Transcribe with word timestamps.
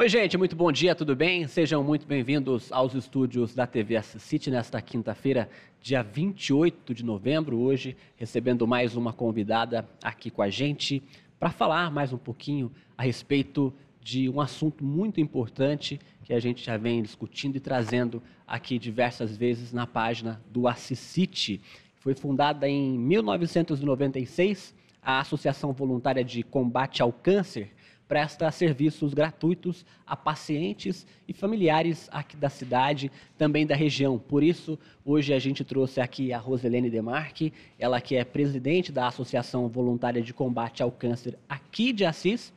Oi, 0.00 0.08
gente, 0.08 0.38
muito 0.38 0.56
bom 0.56 0.72
dia, 0.72 0.94
tudo 0.94 1.14
bem? 1.14 1.46
Sejam 1.46 1.84
muito 1.84 2.06
bem-vindos 2.06 2.72
aos 2.72 2.94
estúdios 2.94 3.54
da 3.54 3.66
TV 3.66 4.00
City 4.02 4.50
nesta 4.50 4.80
quinta-feira, 4.80 5.46
dia 5.78 6.02
28 6.02 6.94
de 6.94 7.04
novembro. 7.04 7.58
Hoje, 7.58 7.94
recebendo 8.16 8.66
mais 8.66 8.96
uma 8.96 9.12
convidada 9.12 9.86
aqui 10.02 10.30
com 10.30 10.40
a 10.40 10.48
gente 10.48 11.02
para 11.38 11.50
falar 11.50 11.90
mais 11.90 12.14
um 12.14 12.16
pouquinho 12.16 12.72
a 12.96 13.02
respeito 13.02 13.74
de 14.00 14.26
um 14.30 14.40
assunto 14.40 14.82
muito 14.82 15.20
importante 15.20 16.00
que 16.24 16.32
a 16.32 16.40
gente 16.40 16.64
já 16.64 16.78
vem 16.78 17.02
discutindo 17.02 17.56
e 17.56 17.60
trazendo 17.60 18.22
aqui 18.46 18.78
diversas 18.78 19.36
vezes 19.36 19.70
na 19.70 19.86
página 19.86 20.40
do 20.50 20.66
Assisite. 20.66 21.60
Foi 21.96 22.14
fundada 22.14 22.66
em 22.66 22.96
1996 22.96 24.74
a 25.02 25.20
Associação 25.20 25.74
Voluntária 25.74 26.24
de 26.24 26.42
Combate 26.42 27.02
ao 27.02 27.12
Câncer 27.12 27.70
presta 28.10 28.50
serviços 28.50 29.14
gratuitos 29.14 29.86
a 30.04 30.16
pacientes 30.16 31.06
e 31.28 31.32
familiares 31.32 32.08
aqui 32.10 32.36
da 32.36 32.48
cidade, 32.48 33.08
também 33.38 33.64
da 33.64 33.76
região. 33.76 34.18
Por 34.18 34.42
isso, 34.42 34.76
hoje 35.04 35.32
a 35.32 35.38
gente 35.38 35.62
trouxe 35.62 36.00
aqui 36.00 36.32
a 36.32 36.38
Roselene 36.38 36.90
Demarque, 36.90 37.52
ela 37.78 38.00
que 38.00 38.16
é 38.16 38.24
presidente 38.24 38.90
da 38.90 39.06
Associação 39.06 39.68
Voluntária 39.68 40.20
de 40.20 40.34
Combate 40.34 40.82
ao 40.82 40.90
Câncer 40.90 41.38
aqui 41.48 41.92
de 41.92 42.04
Assis, 42.04 42.52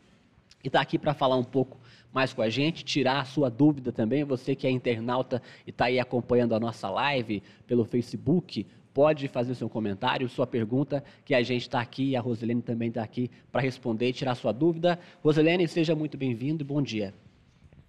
e 0.63 0.69
está 0.69 0.81
aqui 0.81 0.97
para 0.97 1.13
falar 1.13 1.37
um 1.37 1.43
pouco 1.43 1.77
mais 2.11 2.33
com 2.33 2.41
a 2.41 2.49
gente, 2.49 2.83
tirar 2.83 3.19
a 3.19 3.25
sua 3.25 3.47
dúvida 3.47 3.91
também. 3.91 4.23
Você 4.23 4.55
que 4.55 4.65
é 4.65 4.71
internauta 4.71 5.39
e 5.67 5.69
está 5.69 5.85
aí 5.85 5.99
acompanhando 5.99 6.55
a 6.55 6.59
nossa 6.59 6.89
live 6.89 7.43
pelo 7.67 7.85
Facebook, 7.85 8.65
pode 8.93 9.27
fazer 9.27 9.55
seu 9.55 9.69
comentário, 9.69 10.29
sua 10.29 10.45
pergunta, 10.45 11.03
que 11.25 11.33
a 11.33 11.41
gente 11.41 11.63
está 11.63 11.81
aqui 11.81 12.09
e 12.09 12.15
a 12.15 12.21
Roselene 12.21 12.61
também 12.61 12.89
está 12.89 13.03
aqui 13.03 13.31
para 13.51 13.61
responder 13.61 14.09
e 14.09 14.13
tirar 14.13 14.35
sua 14.35 14.51
dúvida. 14.51 14.99
Roselene, 15.23 15.67
seja 15.67 15.95
muito 15.95 16.17
bem-vindo 16.17 16.63
e 16.63 16.65
bom 16.65 16.81
dia. 16.81 17.13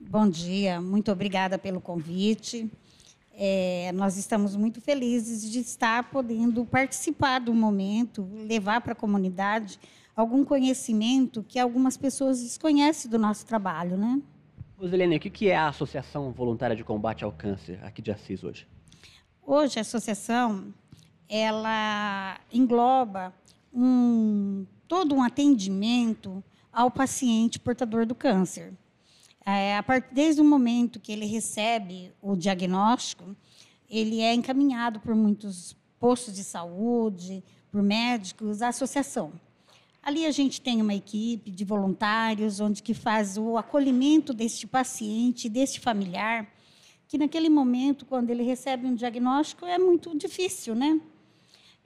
Bom 0.01 0.29
dia, 0.29 0.81
muito 0.81 1.13
obrigada 1.13 1.59
pelo 1.59 1.81
convite. 1.81 2.71
É, 3.37 3.91
nós 3.93 4.17
estamos 4.17 4.55
muito 4.55 4.81
felizes 4.81 5.51
de 5.51 5.59
estar 5.59 6.11
podendo 6.11 6.65
participar 6.65 7.41
do 7.41 7.53
momento, 7.53 8.29
levar 8.47 8.81
para 8.81 8.93
a 8.93 8.97
comunidade 8.97 9.79
algum 10.15 10.45
conhecimento 10.45 11.43
que 11.43 11.59
algumas 11.59 11.97
pessoas 11.97 12.41
desconhecem 12.41 13.11
do 13.11 13.19
nosso 13.19 13.45
trabalho, 13.45 13.97
né? 13.97 14.23
Roselene, 14.79 15.17
o 15.17 15.21
que 15.21 15.49
é 15.49 15.57
a 15.57 15.69
Associação 15.69 16.31
Voluntária 16.33 16.77
de 16.77 16.85
Combate 16.85 17.25
ao 17.25 17.33
Câncer 17.33 17.81
aqui 17.83 18.01
de 18.01 18.13
Assis 18.13 18.45
hoje? 18.45 18.67
Hoje 19.47 19.79
a 19.79 19.83
associação 19.83 20.73
ela 21.29 22.41
engloba 22.53 23.35
um, 23.73 24.67
todo 24.87 25.15
um 25.15 25.23
atendimento 25.23 26.43
ao 26.73 26.91
paciente 26.91 27.59
portador 27.59 28.07
do 28.07 28.15
câncer. 28.15 28.73
É, 29.45 29.81
part, 29.83 30.09
desde 30.13 30.41
o 30.41 30.45
momento 30.45 30.99
que 30.99 31.13
ele 31.13 31.27
recebe 31.27 32.13
o 32.23 32.35
diagnóstico, 32.35 33.37
ele 33.89 34.21
é 34.21 34.33
encaminhado 34.33 35.01
por 35.01 35.15
muitos 35.15 35.77
postos 36.01 36.35
de 36.35 36.43
saúde, 36.43 37.45
por 37.71 37.83
médicos, 37.83 38.63
à 38.63 38.69
associação. 38.69 39.33
Ali 40.03 40.27
a 40.27 40.31
gente 40.31 40.61
tem 40.61 40.83
uma 40.83 40.95
equipe 40.95 41.51
de 41.51 41.65
voluntários, 41.65 42.61
onde 42.61 42.83
que 42.83 42.93
faz 42.93 43.39
o 43.39 43.57
acolhimento 43.57 44.35
deste 44.35 44.67
paciente, 44.67 45.49
deste 45.49 45.81
familiar, 45.81 46.47
que 47.09 47.17
naquele 47.17 47.49
momento, 47.49 48.05
quando 48.05 48.31
ele 48.31 48.43
recebe 48.43 48.87
um 48.87 48.95
diagnóstico, 48.95 49.65
é 49.65 49.79
muito 49.79 50.17
difícil, 50.17 50.75
né? 50.75 51.01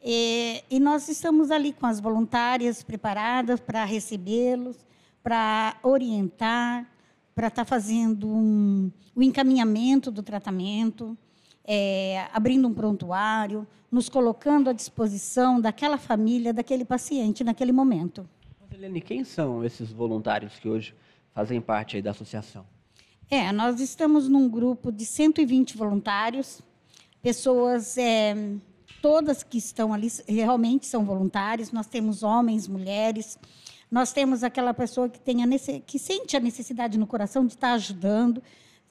E, 0.03 0.63
e 0.71 0.79
nós 0.79 1.09
estamos 1.09 1.51
ali 1.51 1.73
com 1.73 1.87
as 1.87 2.01
voluntárias 2.01 2.83
preparadas 2.83 3.61
para 3.61 3.85
recebê-los, 3.85 4.77
para 5.23 5.77
orientar, 5.83 6.87
para 7.35 7.49
estar 7.49 7.65
tá 7.65 7.69
fazendo 7.69 8.29
um, 8.29 8.91
o 9.15 9.23
encaminhamento 9.23 10.11
do 10.11 10.23
tratamento, 10.23 11.17
é, 11.65 12.27
abrindo 12.33 12.69
um 12.69 12.75
prontuário, 12.75 13.67
nos 13.91 14.09
colocando 14.09 14.71
à 14.71 14.73
disposição 14.73 15.61
daquela 15.61 15.99
família, 15.99 16.53
daquele 16.53 16.85
paciente 16.85 17.43
naquele 17.43 17.73
momento. 17.73 18.29
Helene, 18.71 19.01
quem 19.01 19.25
são 19.25 19.65
esses 19.65 19.91
voluntários 19.91 20.59
que 20.59 20.69
hoje 20.69 20.95
fazem 21.35 21.61
parte 21.61 22.01
da 22.01 22.13
associação? 22.13 22.65
É, 23.31 23.51
nós 23.51 23.81
estamos 23.81 24.29
num 24.29 24.49
grupo 24.49 24.93
de 24.93 25.05
120 25.05 25.77
voluntários, 25.77 26.63
pessoas 27.21 27.99
é, 27.99 28.35
todas 29.01 29.43
que 29.43 29.59
estão 29.59 29.93
ali 29.93 30.09
realmente 30.27 30.87
são 30.87 31.05
voluntários. 31.05 31.73
Nós 31.73 31.87
temos 31.87 32.23
homens, 32.23 32.69
mulheres. 32.69 33.39
Nós 33.91 34.13
temos 34.13 34.45
aquela 34.45 34.75
pessoa 34.75 35.09
que, 35.09 35.19
tem 35.19 35.43
a 35.43 35.47
que 35.87 35.99
sente 35.99 36.37
a 36.37 36.41
necessidade 36.41 36.99
no 36.99 37.07
coração 37.07 37.47
de 37.47 37.55
estar 37.55 37.73
ajudando. 37.73 38.43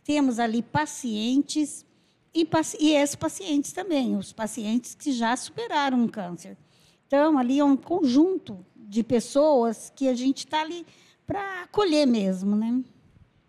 Temos 0.04 0.40
ali 0.40 0.62
pacientes 0.62 1.86
e, 2.34 2.48
e 2.80 2.96
ex-pacientes 2.96 3.72
também, 3.72 4.16
os 4.16 4.32
pacientes 4.32 4.96
que 4.96 5.12
já 5.12 5.36
superaram 5.36 6.00
um 6.00 6.08
câncer. 6.08 6.58
Então, 7.06 7.38
ali 7.38 7.60
é 7.60 7.64
um 7.64 7.78
conjunto 7.78 8.66
de 8.76 9.04
pessoas 9.04 9.92
que 9.96 10.08
a 10.08 10.14
gente 10.14 10.40
está 10.40 10.62
ali 10.62 10.86
para 11.26 11.64
acolher 11.64 12.06
mesmo, 12.06 12.56
né? 12.56 12.84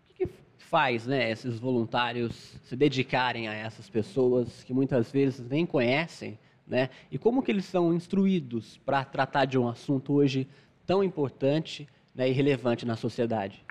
O 0.09 0.13
que 0.13 0.29
faz, 0.57 1.05
né, 1.05 1.31
esses 1.31 1.59
voluntários 1.59 2.53
se 2.67 2.75
dedicarem 2.75 3.47
a 3.47 3.53
essas 3.53 3.89
pessoas 3.89 4.63
que 4.63 4.73
muitas 4.73 5.11
vezes 5.11 5.47
nem 5.47 5.65
conhecem 5.65 6.37
né? 6.69 6.89
E 7.11 7.17
como 7.17 7.41
que 7.41 7.51
eles 7.51 7.65
são 7.65 7.93
instruídos 7.93 8.79
para 8.85 9.03
tratar 9.03 9.45
de 9.45 9.57
um 9.57 9.67
assunto 9.67 10.13
hoje 10.13 10.47
tão 10.85 11.03
importante 11.03 11.89
né, 12.13 12.29
e 12.29 12.31
relevante 12.31 12.85
na 12.85 12.95
sociedade? 12.95 13.65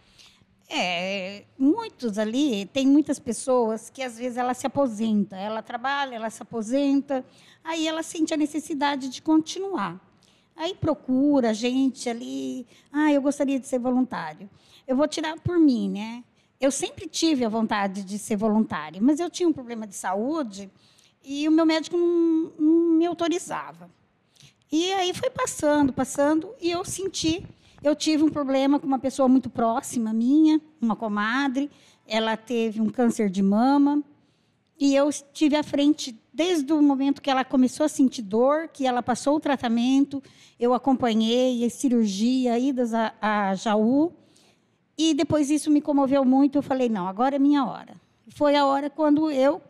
É, 0.71 1.45
muitos 1.59 2.19
ali, 2.19 2.67
tem 2.67 2.87
muitas 2.87 3.19
pessoas 3.19 3.89
que 3.89 4.03
às 4.03 4.19
vezes 4.19 4.37
ela 4.37 4.53
se 4.53 4.67
aposenta, 4.67 5.35
ela 5.35 5.63
trabalha, 5.63 6.17
ela 6.17 6.29
se 6.29 6.43
aposenta, 6.43 7.25
aí 7.65 7.87
ela 7.87 8.03
sente 8.03 8.35
a 8.35 8.37
necessidade 8.37 9.09
de 9.09 9.23
continuar. 9.23 9.99
Aí 10.55 10.75
procura 10.75 11.55
gente 11.55 12.09
ali, 12.11 12.67
ah, 12.93 13.13
eu 13.13 13.23
gostaria 13.23 13.59
de 13.59 13.67
ser 13.67 13.79
voluntário. 13.79 14.51
Eu 14.87 14.97
vou 14.97 15.07
tirar 15.07 15.39
por 15.39 15.59
mim, 15.59 15.89
né? 15.89 16.25
Eu 16.61 16.73
sempre 16.73 17.07
tive 17.07 17.45
a 17.45 17.49
vontade 17.49 18.03
de 18.03 18.19
ser 18.19 18.37
voluntária, 18.37 19.01
mas 19.01 19.21
eu 19.21 19.31
tinha 19.31 19.49
um 19.49 19.53
problema 19.53 19.87
de 19.87 19.95
saúde 19.95 20.69
e 21.25 21.49
o 21.49 21.53
meu 21.53 21.67
médico 21.67 21.97
não, 21.97 22.53
não 22.59 22.93
me 22.97 23.07
autorizava. 23.07 23.91
E 24.71 24.93
aí 24.93 25.15
foi 25.15 25.31
passando, 25.31 25.93
passando, 25.93 26.51
e 26.61 26.71
eu 26.71 26.85
senti. 26.85 27.45
Eu 27.83 27.95
tive 27.95 28.23
um 28.23 28.29
problema 28.29 28.79
com 28.79 28.87
uma 28.87 28.99
pessoa 28.99 29.29
muito 29.29 29.49
próxima 29.49 30.13
minha, 30.13 30.61
uma 30.81 30.97
comadre. 30.97 31.71
Ela 32.07 32.37
teve 32.37 32.81
um 32.81 32.91
câncer 32.91 33.31
de 33.31 33.43
mama. 33.43 34.03
E 34.79 34.95
eu 34.95 35.09
estive 35.09 35.57
à 35.57 35.63
frente 35.63 36.17
desde 36.33 36.73
o 36.73 36.83
momento 36.83 37.23
que 37.23 37.31
ela 37.31 37.45
começou 37.45 37.85
a 37.85 37.89
sentir 37.89 38.23
dor, 38.23 38.69
que 38.69 38.87
ela 38.87 39.03
passou 39.03 39.37
o 39.37 39.41
tratamento. 39.41 40.23
Eu 40.59 40.75
acompanhei 40.75 41.65
a 41.65 41.71
cirurgia, 41.71 42.59
idas 42.59 42.93
a, 42.93 43.13
a 43.21 43.55
Jaú. 43.55 44.13
E 44.97 45.15
depois 45.15 45.51
isso 45.51 45.71
me 45.71 45.81
comoveu 45.81 46.25
muito. 46.25 46.59
Eu 46.59 46.63
falei: 46.63 46.89
não, 46.89 47.09
agora 47.09 47.37
é 47.37 47.39
minha 47.39 47.65
hora. 47.65 47.95
Foi 48.29 48.55
a 48.55 48.67
hora 48.67 48.91
quando 48.91 49.31
eu 49.31 49.63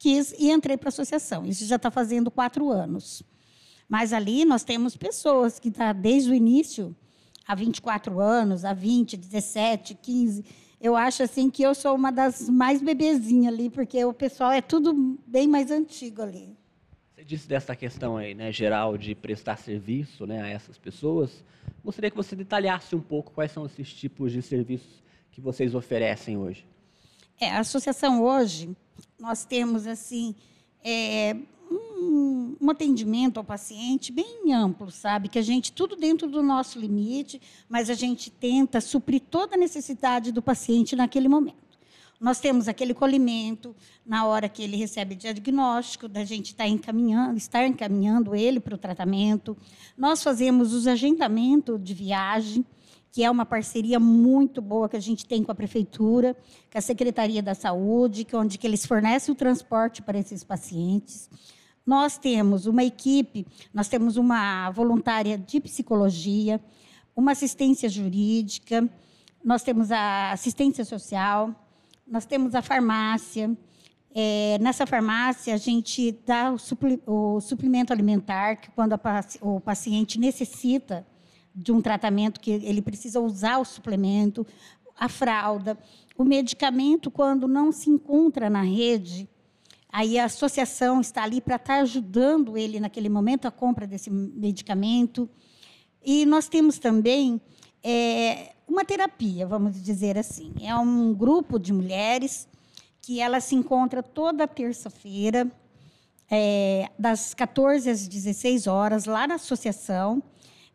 quis 0.00 0.32
e 0.32 0.50
entrei 0.50 0.78
para 0.78 0.88
a 0.88 0.90
associação. 0.90 1.44
Isso 1.44 1.66
já 1.66 1.76
está 1.76 1.90
fazendo 1.90 2.30
quatro 2.30 2.70
anos. 2.70 3.22
Mas 3.86 4.12
ali 4.12 4.44
nós 4.44 4.64
temos 4.64 4.96
pessoas 4.96 5.60
que 5.60 5.68
estão 5.68 5.86
tá 5.86 5.92
desde 5.92 6.30
o 6.30 6.34
início, 6.34 6.96
há 7.46 7.54
24 7.54 8.18
anos, 8.18 8.64
há 8.64 8.72
20, 8.72 9.16
17, 9.16 9.94
15. 9.94 10.44
Eu 10.80 10.96
acho 10.96 11.22
assim 11.22 11.50
que 11.50 11.62
eu 11.62 11.74
sou 11.74 11.94
uma 11.94 12.10
das 12.10 12.48
mais 12.48 12.80
bebezinhas 12.80 13.52
ali, 13.52 13.68
porque 13.68 14.02
o 14.04 14.14
pessoal 14.14 14.50
é 14.50 14.62
tudo 14.62 15.18
bem 15.26 15.46
mais 15.46 15.70
antigo 15.70 16.22
ali. 16.22 16.56
Você 17.14 17.24
disse 17.24 17.46
dessa 17.46 17.76
questão 17.76 18.16
aí, 18.16 18.34
né, 18.34 18.50
geral 18.50 18.96
de 18.96 19.14
prestar 19.14 19.56
serviço, 19.58 20.26
né, 20.26 20.40
a 20.40 20.48
essas 20.48 20.78
pessoas. 20.78 21.44
Gostaria 21.84 22.10
que 22.10 22.16
você 22.16 22.34
detalhasse 22.34 22.96
um 22.96 23.00
pouco 23.00 23.32
quais 23.32 23.52
são 23.52 23.66
esses 23.66 23.92
tipos 23.92 24.32
de 24.32 24.40
serviços 24.40 25.02
que 25.30 25.40
vocês 25.40 25.74
oferecem 25.74 26.38
hoje. 26.38 26.64
É, 27.38 27.50
a 27.50 27.60
associação 27.60 28.22
hoje 28.22 28.74
nós 29.18 29.44
temos 29.44 29.86
assim 29.86 30.34
é, 30.84 31.36
um, 31.70 32.56
um, 32.60 32.70
atendimento 32.70 33.38
ao 33.38 33.44
paciente 33.44 34.12
bem 34.12 34.52
amplo, 34.52 34.90
sabe? 34.90 35.28
Que 35.28 35.38
a 35.38 35.42
gente 35.42 35.72
tudo 35.72 35.96
dentro 35.96 36.28
do 36.28 36.42
nosso 36.42 36.78
limite, 36.78 37.40
mas 37.68 37.90
a 37.90 37.94
gente 37.94 38.30
tenta 38.30 38.80
suprir 38.80 39.20
toda 39.30 39.54
a 39.54 39.58
necessidade 39.58 40.32
do 40.32 40.42
paciente 40.42 40.96
naquele 40.96 41.28
momento. 41.28 41.70
Nós 42.20 42.38
temos 42.38 42.68
aquele 42.68 42.92
colhimento 42.92 43.74
na 44.04 44.26
hora 44.26 44.46
que 44.46 44.62
ele 44.62 44.76
recebe 44.76 45.14
diagnóstico, 45.14 46.06
da 46.06 46.22
gente 46.22 46.48
estar 46.48 46.64
tá 46.64 46.68
encaminhando, 46.68 47.38
estar 47.38 47.66
encaminhando 47.66 48.34
ele 48.34 48.60
para 48.60 48.74
o 48.74 48.78
tratamento. 48.78 49.56
Nós 49.96 50.22
fazemos 50.22 50.74
os 50.74 50.86
agendamentos 50.86 51.82
de 51.82 51.94
viagem 51.94 52.66
que 53.12 53.24
é 53.24 53.30
uma 53.30 53.44
parceria 53.44 53.98
muito 53.98 54.62
boa 54.62 54.88
que 54.88 54.96
a 54.96 55.00
gente 55.00 55.26
tem 55.26 55.42
com 55.42 55.50
a 55.50 55.54
prefeitura, 55.54 56.36
com 56.70 56.78
a 56.78 56.80
Secretaria 56.80 57.42
da 57.42 57.54
Saúde, 57.54 58.24
que 58.24 58.34
é 58.34 58.38
onde 58.38 58.56
que 58.56 58.66
eles 58.66 58.86
fornecem 58.86 59.32
o 59.32 59.36
transporte 59.36 60.00
para 60.00 60.18
esses 60.18 60.44
pacientes. 60.44 61.28
Nós 61.84 62.16
temos 62.16 62.66
uma 62.66 62.84
equipe, 62.84 63.46
nós 63.74 63.88
temos 63.88 64.16
uma 64.16 64.70
voluntária 64.70 65.36
de 65.36 65.60
psicologia, 65.60 66.60
uma 67.16 67.32
assistência 67.32 67.88
jurídica, 67.88 68.88
nós 69.44 69.62
temos 69.62 69.90
a 69.90 70.30
assistência 70.32 70.84
social, 70.84 71.54
nós 72.06 72.24
temos 72.24 72.54
a 72.54 72.62
farmácia. 72.62 73.56
É, 74.14 74.58
nessa 74.60 74.86
farmácia, 74.86 75.54
a 75.54 75.56
gente 75.56 76.12
dá 76.26 76.52
o, 76.52 76.58
supli 76.58 77.00
o 77.06 77.40
suplemento 77.40 77.92
alimentar, 77.92 78.56
que 78.56 78.70
quando 78.70 78.98
o 79.40 79.60
paciente 79.60 80.18
necessita 80.18 81.06
de 81.54 81.72
um 81.72 81.80
tratamento 81.80 82.40
que 82.40 82.50
ele 82.50 82.82
precisa 82.82 83.20
usar 83.20 83.58
o 83.58 83.64
suplemento, 83.64 84.46
a 84.96 85.08
fralda, 85.08 85.78
o 86.16 86.24
medicamento, 86.24 87.10
quando 87.10 87.48
não 87.48 87.72
se 87.72 87.88
encontra 87.88 88.50
na 88.50 88.62
rede, 88.62 89.28
aí 89.90 90.18
a 90.18 90.26
associação 90.26 91.00
está 91.00 91.22
ali 91.22 91.40
para 91.40 91.56
estar 91.56 91.80
ajudando 91.80 92.58
ele 92.58 92.78
naquele 92.78 93.08
momento 93.08 93.46
a 93.46 93.50
compra 93.50 93.86
desse 93.86 94.10
medicamento. 94.10 95.28
E 96.04 96.26
nós 96.26 96.48
temos 96.48 96.78
também 96.78 97.40
é, 97.82 98.52
uma 98.68 98.84
terapia, 98.84 99.46
vamos 99.46 99.82
dizer 99.82 100.18
assim. 100.18 100.52
É 100.60 100.74
um 100.76 101.14
grupo 101.14 101.58
de 101.58 101.72
mulheres 101.72 102.46
que 103.00 103.20
ela 103.20 103.40
se 103.40 103.54
encontra 103.54 104.02
toda 104.02 104.46
terça-feira, 104.46 105.50
é, 106.30 106.88
das 106.98 107.34
14 107.34 107.90
às 107.90 108.06
16 108.06 108.66
horas, 108.66 109.06
lá 109.06 109.26
na 109.26 109.34
associação, 109.34 110.22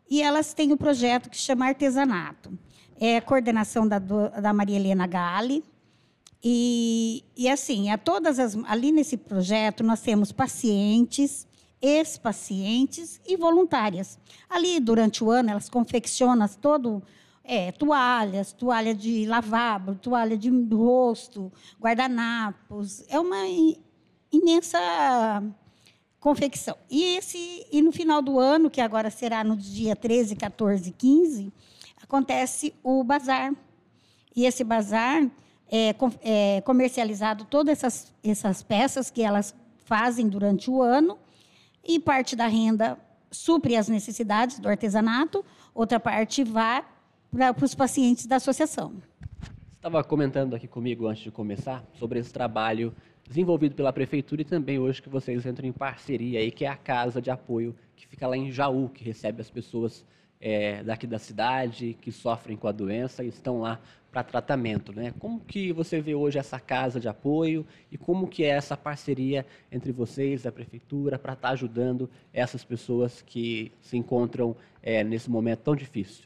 e 0.08 0.22
elas 0.22 0.54
têm 0.54 0.72
um 0.72 0.76
projeto 0.76 1.28
que 1.28 1.36
chama 1.36 1.66
Artesanato. 1.66 2.56
É 2.98 3.16
a 3.16 3.22
coordenação 3.22 3.86
da, 3.86 3.98
da 3.98 4.52
Maria 4.52 4.76
Helena 4.76 5.06
Gale. 5.06 5.64
E, 6.42 7.24
e 7.36 7.48
assim, 7.48 7.90
a 7.90 7.98
todas 7.98 8.38
as, 8.38 8.56
ali 8.66 8.92
nesse 8.92 9.16
projeto 9.16 9.82
nós 9.82 10.00
temos 10.00 10.30
pacientes, 10.32 11.46
ex-pacientes 11.82 13.20
e 13.26 13.36
voluntárias. 13.36 14.18
Ali, 14.48 14.78
durante 14.80 15.24
o 15.24 15.30
ano, 15.30 15.50
elas 15.50 15.68
confeccionam 15.68 16.48
todo 16.48 17.02
é, 17.42 17.70
toalhas, 17.72 18.52
toalha 18.52 18.94
de 18.94 19.26
lavabo, 19.26 19.94
toalha 19.94 20.36
de 20.36 20.50
rosto, 20.72 21.52
guardanapos. 21.80 23.04
É 23.08 23.18
uma 23.18 23.44
imensa 24.32 24.78
confecção. 26.26 26.76
E, 26.90 27.16
esse, 27.16 27.64
e 27.70 27.80
no 27.80 27.92
final 27.92 28.20
do 28.20 28.40
ano, 28.40 28.68
que 28.68 28.80
agora 28.80 29.10
será 29.10 29.44
no 29.44 29.56
dia 29.56 29.94
13, 29.94 30.34
14 30.34 30.90
e 30.90 30.92
15, 30.92 31.52
acontece 32.02 32.74
o 32.82 33.04
bazar. 33.04 33.54
E 34.34 34.44
esse 34.44 34.64
bazar 34.64 35.30
é, 35.70 35.94
é 36.24 36.60
comercializado 36.62 37.44
todas 37.44 37.78
essas, 37.78 38.12
essas 38.24 38.60
peças 38.60 39.08
que 39.08 39.22
elas 39.22 39.54
fazem 39.84 40.28
durante 40.28 40.68
o 40.68 40.82
ano 40.82 41.16
e 41.86 42.00
parte 42.00 42.34
da 42.34 42.48
renda 42.48 42.98
supre 43.30 43.76
as 43.76 43.88
necessidades 43.88 44.58
do 44.58 44.68
artesanato, 44.68 45.44
outra 45.72 46.00
parte 46.00 46.42
vai 46.42 46.84
para 47.30 47.64
os 47.64 47.72
pacientes 47.72 48.26
da 48.26 48.36
associação. 48.36 48.94
Você 49.40 49.76
estava 49.76 50.02
comentando 50.02 50.54
aqui 50.54 50.66
comigo 50.66 51.06
antes 51.06 51.22
de 51.22 51.30
começar 51.30 51.84
sobre 51.94 52.18
esse 52.18 52.32
trabalho 52.32 52.92
desenvolvido 53.28 53.74
pela 53.74 53.92
prefeitura 53.92 54.42
e 54.42 54.44
também 54.44 54.78
hoje 54.78 55.02
que 55.02 55.08
vocês 55.08 55.44
entram 55.44 55.68
em 55.68 55.72
parceria 55.72 56.38
aí, 56.38 56.50
que 56.50 56.64
é 56.64 56.68
a 56.68 56.76
casa 56.76 57.20
de 57.20 57.30
apoio 57.30 57.74
que 57.96 58.06
fica 58.06 58.26
lá 58.26 58.36
em 58.36 58.52
Jaú, 58.52 58.88
que 58.88 59.02
recebe 59.02 59.40
as 59.40 59.50
pessoas 59.50 60.04
é, 60.40 60.82
daqui 60.82 61.06
da 61.06 61.18
cidade 61.18 61.96
que 62.00 62.12
sofrem 62.12 62.56
com 62.56 62.68
a 62.68 62.72
doença 62.72 63.24
e 63.24 63.28
estão 63.28 63.60
lá 63.60 63.80
para 64.12 64.22
tratamento, 64.22 64.92
né? 64.92 65.12
Como 65.18 65.40
que 65.40 65.72
você 65.72 66.00
vê 66.00 66.14
hoje 66.14 66.38
essa 66.38 66.58
casa 66.58 66.98
de 66.98 67.08
apoio 67.08 67.66
e 67.90 67.98
como 67.98 68.26
que 68.26 68.44
é 68.44 68.48
essa 68.48 68.76
parceria 68.76 69.44
entre 69.70 69.92
vocês, 69.92 70.46
a 70.46 70.52
prefeitura, 70.52 71.18
para 71.18 71.34
estar 71.34 71.48
tá 71.48 71.52
ajudando 71.52 72.08
essas 72.32 72.64
pessoas 72.64 73.22
que 73.22 73.72
se 73.80 73.96
encontram 73.96 74.56
é, 74.82 75.04
nesse 75.04 75.28
momento 75.30 75.60
tão 75.60 75.76
difícil? 75.76 76.24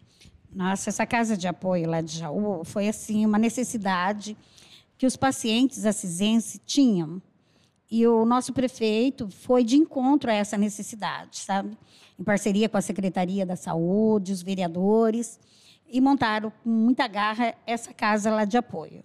Nossa, 0.53 0.91
essa 0.91 1.07
casa 1.07 1.37
de 1.37 1.49
apoio 1.49 1.89
lá 1.89 2.01
de 2.01 2.19
Jaú 2.19 2.65
foi 2.65 2.89
assim 2.89 3.25
uma 3.25 3.39
necessidade 3.39 4.37
que 5.01 5.07
os 5.07 5.17
pacientes 5.17 5.87
assisenses 5.87 6.61
tinham. 6.67 7.23
E 7.91 8.07
o 8.07 8.27
nosso 8.27 8.53
prefeito 8.53 9.31
foi 9.31 9.65
de 9.65 9.75
encontro 9.75 10.31
a 10.31 10.35
essa 10.35 10.59
necessidade, 10.59 11.39
sabe? 11.39 11.75
Em 12.19 12.23
parceria 12.23 12.69
com 12.69 12.77
a 12.77 12.83
Secretaria 12.83 13.47
da 13.47 13.57
Saúde, 13.57 14.31
os 14.31 14.43
vereadores, 14.43 15.41
e 15.91 16.03
montaram 16.03 16.53
com 16.63 16.69
muita 16.69 17.09
garra 17.09 17.55
essa 17.67 17.95
casa 17.95 18.31
lá 18.31 18.45
de 18.45 18.59
apoio. 18.59 19.03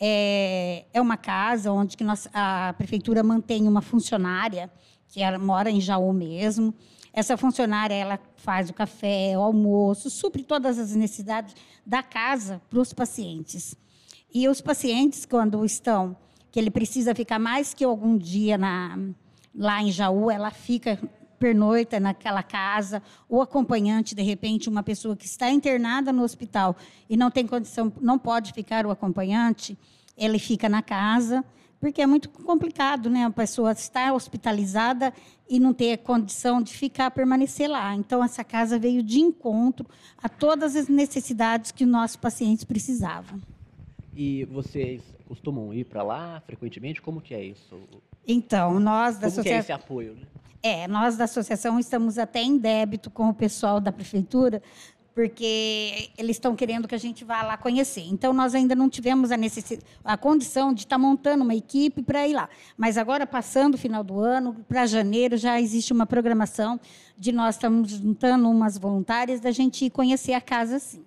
É, 0.00 0.86
é 0.92 1.00
uma 1.00 1.16
casa 1.16 1.70
onde 1.70 1.96
que 1.96 2.02
nós, 2.02 2.26
a 2.34 2.74
prefeitura 2.76 3.22
mantém 3.22 3.68
uma 3.68 3.80
funcionária 3.80 4.68
que 5.06 5.22
ela 5.22 5.38
mora 5.38 5.70
em 5.70 5.80
Jaú 5.80 6.12
mesmo, 6.12 6.74
essa 7.12 7.36
funcionária 7.36 7.94
ela 7.94 8.18
faz 8.34 8.70
o 8.70 8.74
café, 8.74 9.38
o 9.38 9.42
almoço, 9.42 10.10
supre 10.10 10.42
todas 10.42 10.80
as 10.80 10.96
necessidades 10.96 11.54
da 11.86 12.02
casa 12.02 12.60
para 12.68 12.80
os 12.80 12.92
pacientes. 12.92 13.76
E 14.32 14.48
os 14.48 14.60
pacientes, 14.60 15.24
quando 15.24 15.64
estão, 15.64 16.16
que 16.50 16.58
ele 16.58 16.70
precisa 16.70 17.14
ficar 17.14 17.38
mais 17.38 17.72
que 17.72 17.84
algum 17.84 18.16
dia 18.16 18.58
na, 18.58 18.98
lá 19.54 19.82
em 19.82 19.90
Jaú, 19.90 20.30
ela 20.30 20.50
fica 20.50 20.98
pernoita 21.38 22.00
naquela 22.00 22.42
casa, 22.42 23.02
o 23.28 23.40
acompanhante, 23.40 24.14
de 24.14 24.22
repente, 24.22 24.68
uma 24.68 24.82
pessoa 24.82 25.16
que 25.16 25.24
está 25.24 25.50
internada 25.50 26.12
no 26.12 26.22
hospital 26.22 26.76
e 27.08 27.16
não 27.16 27.30
tem 27.30 27.46
condição, 27.46 27.92
não 28.00 28.18
pode 28.18 28.52
ficar 28.52 28.84
o 28.84 28.90
acompanhante, 28.90 29.78
ele 30.16 30.38
fica 30.38 30.68
na 30.68 30.82
casa 30.82 31.44
porque 31.80 32.02
é 32.02 32.06
muito 32.06 32.28
complicado, 32.28 33.08
né? 33.08 33.24
A 33.24 33.30
pessoa 33.30 33.72
estar 33.72 34.12
hospitalizada 34.12 35.12
e 35.48 35.60
não 35.60 35.72
ter 35.72 35.98
condição 35.98 36.60
de 36.60 36.72
ficar, 36.72 37.10
permanecer 37.10 37.70
lá. 37.70 37.94
Então, 37.94 38.22
essa 38.22 38.42
casa 38.42 38.78
veio 38.78 39.02
de 39.02 39.20
encontro 39.20 39.86
a 40.20 40.28
todas 40.28 40.74
as 40.74 40.88
necessidades 40.88 41.70
que 41.70 41.86
nossos 41.86 42.16
pacientes 42.16 42.64
precisavam. 42.64 43.40
E 44.20 44.44
vocês 44.46 45.00
costumam 45.28 45.72
ir 45.72 45.84
para 45.84 46.02
lá 46.02 46.42
frequentemente? 46.44 47.00
Como 47.00 47.20
que 47.20 47.32
é 47.32 47.44
isso? 47.44 47.78
Então, 48.26 48.80
nós 48.80 49.14
da 49.14 49.28
Como 49.28 49.40
associação... 49.40 49.44
que 49.44 49.50
é 49.50 49.58
esse 49.60 49.70
apoio, 49.70 50.14
né? 50.14 50.22
É, 50.60 50.88
nós 50.88 51.16
da 51.16 51.22
associação 51.22 51.78
estamos 51.78 52.18
até 52.18 52.42
em 52.42 52.58
débito 52.58 53.12
com 53.12 53.28
o 53.28 53.32
pessoal 53.32 53.80
da 53.80 53.92
prefeitura, 53.92 54.60
porque 55.14 56.10
eles 56.18 56.34
estão 56.34 56.56
querendo 56.56 56.88
que 56.88 56.96
a 56.96 56.98
gente 56.98 57.24
vá 57.24 57.42
lá 57.42 57.56
conhecer. 57.56 58.08
Então, 58.08 58.32
nós 58.32 58.56
ainda 58.56 58.74
não 58.74 58.90
tivemos 58.90 59.30
a, 59.30 59.36
necessidade, 59.36 59.86
a 60.02 60.16
condição 60.16 60.74
de 60.74 60.80
estar 60.80 60.96
tá 60.96 60.98
montando 60.98 61.44
uma 61.44 61.54
equipe 61.54 62.02
para 62.02 62.26
ir 62.26 62.34
lá. 62.34 62.48
Mas 62.76 62.98
agora, 62.98 63.24
passando 63.24 63.74
o 63.76 63.78
final 63.78 64.02
do 64.02 64.18
ano, 64.18 64.66
para 64.66 64.84
janeiro, 64.84 65.36
já 65.36 65.60
existe 65.60 65.92
uma 65.92 66.06
programação 66.06 66.80
de 67.16 67.30
nós 67.30 67.54
estamos 67.54 67.92
juntando 67.92 68.50
umas 68.50 68.76
voluntárias 68.76 69.38
da 69.38 69.52
gente 69.52 69.84
ir 69.84 69.90
conhecer 69.90 70.32
a 70.32 70.40
casa, 70.40 70.80
sim. 70.80 71.04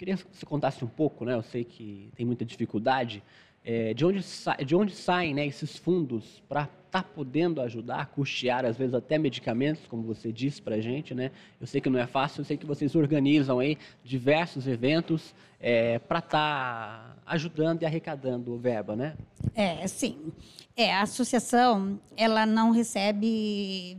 Queria 0.00 0.16
que 0.16 0.24
você 0.32 0.46
contasse 0.46 0.82
um 0.82 0.88
pouco, 0.88 1.26
né? 1.26 1.34
Eu 1.34 1.42
sei 1.42 1.62
que 1.62 2.10
tem 2.16 2.24
muita 2.24 2.42
dificuldade, 2.42 3.22
é, 3.62 3.92
de, 3.92 4.02
onde 4.02 4.24
de 4.64 4.74
onde 4.74 4.94
saem 4.94 5.34
né, 5.34 5.46
esses 5.46 5.76
fundos 5.76 6.42
para 6.48 6.62
estar 6.62 7.02
tá 7.02 7.02
podendo 7.02 7.60
ajudar 7.60 8.06
custear, 8.06 8.64
às 8.64 8.78
vezes, 8.78 8.94
até 8.94 9.18
medicamentos, 9.18 9.86
como 9.86 10.02
você 10.02 10.32
disse 10.32 10.62
para 10.62 10.76
a 10.76 10.80
gente. 10.80 11.14
Né? 11.14 11.30
Eu 11.60 11.66
sei 11.66 11.82
que 11.82 11.90
não 11.90 11.98
é 11.98 12.06
fácil, 12.06 12.40
eu 12.40 12.46
sei 12.46 12.56
que 12.56 12.64
vocês 12.64 12.94
organizam 12.94 13.58
aí 13.58 13.76
diversos 14.02 14.66
eventos 14.66 15.34
é, 15.60 15.98
para 15.98 16.20
estar 16.20 16.30
tá 16.30 17.22
ajudando 17.26 17.82
e 17.82 17.84
arrecadando 17.84 18.56
verba, 18.56 18.96
né? 18.96 19.18
É, 19.54 19.86
sim. 19.86 20.32
É, 20.74 20.94
a 20.94 21.02
associação, 21.02 22.00
ela 22.16 22.46
não 22.46 22.70
recebe 22.70 23.98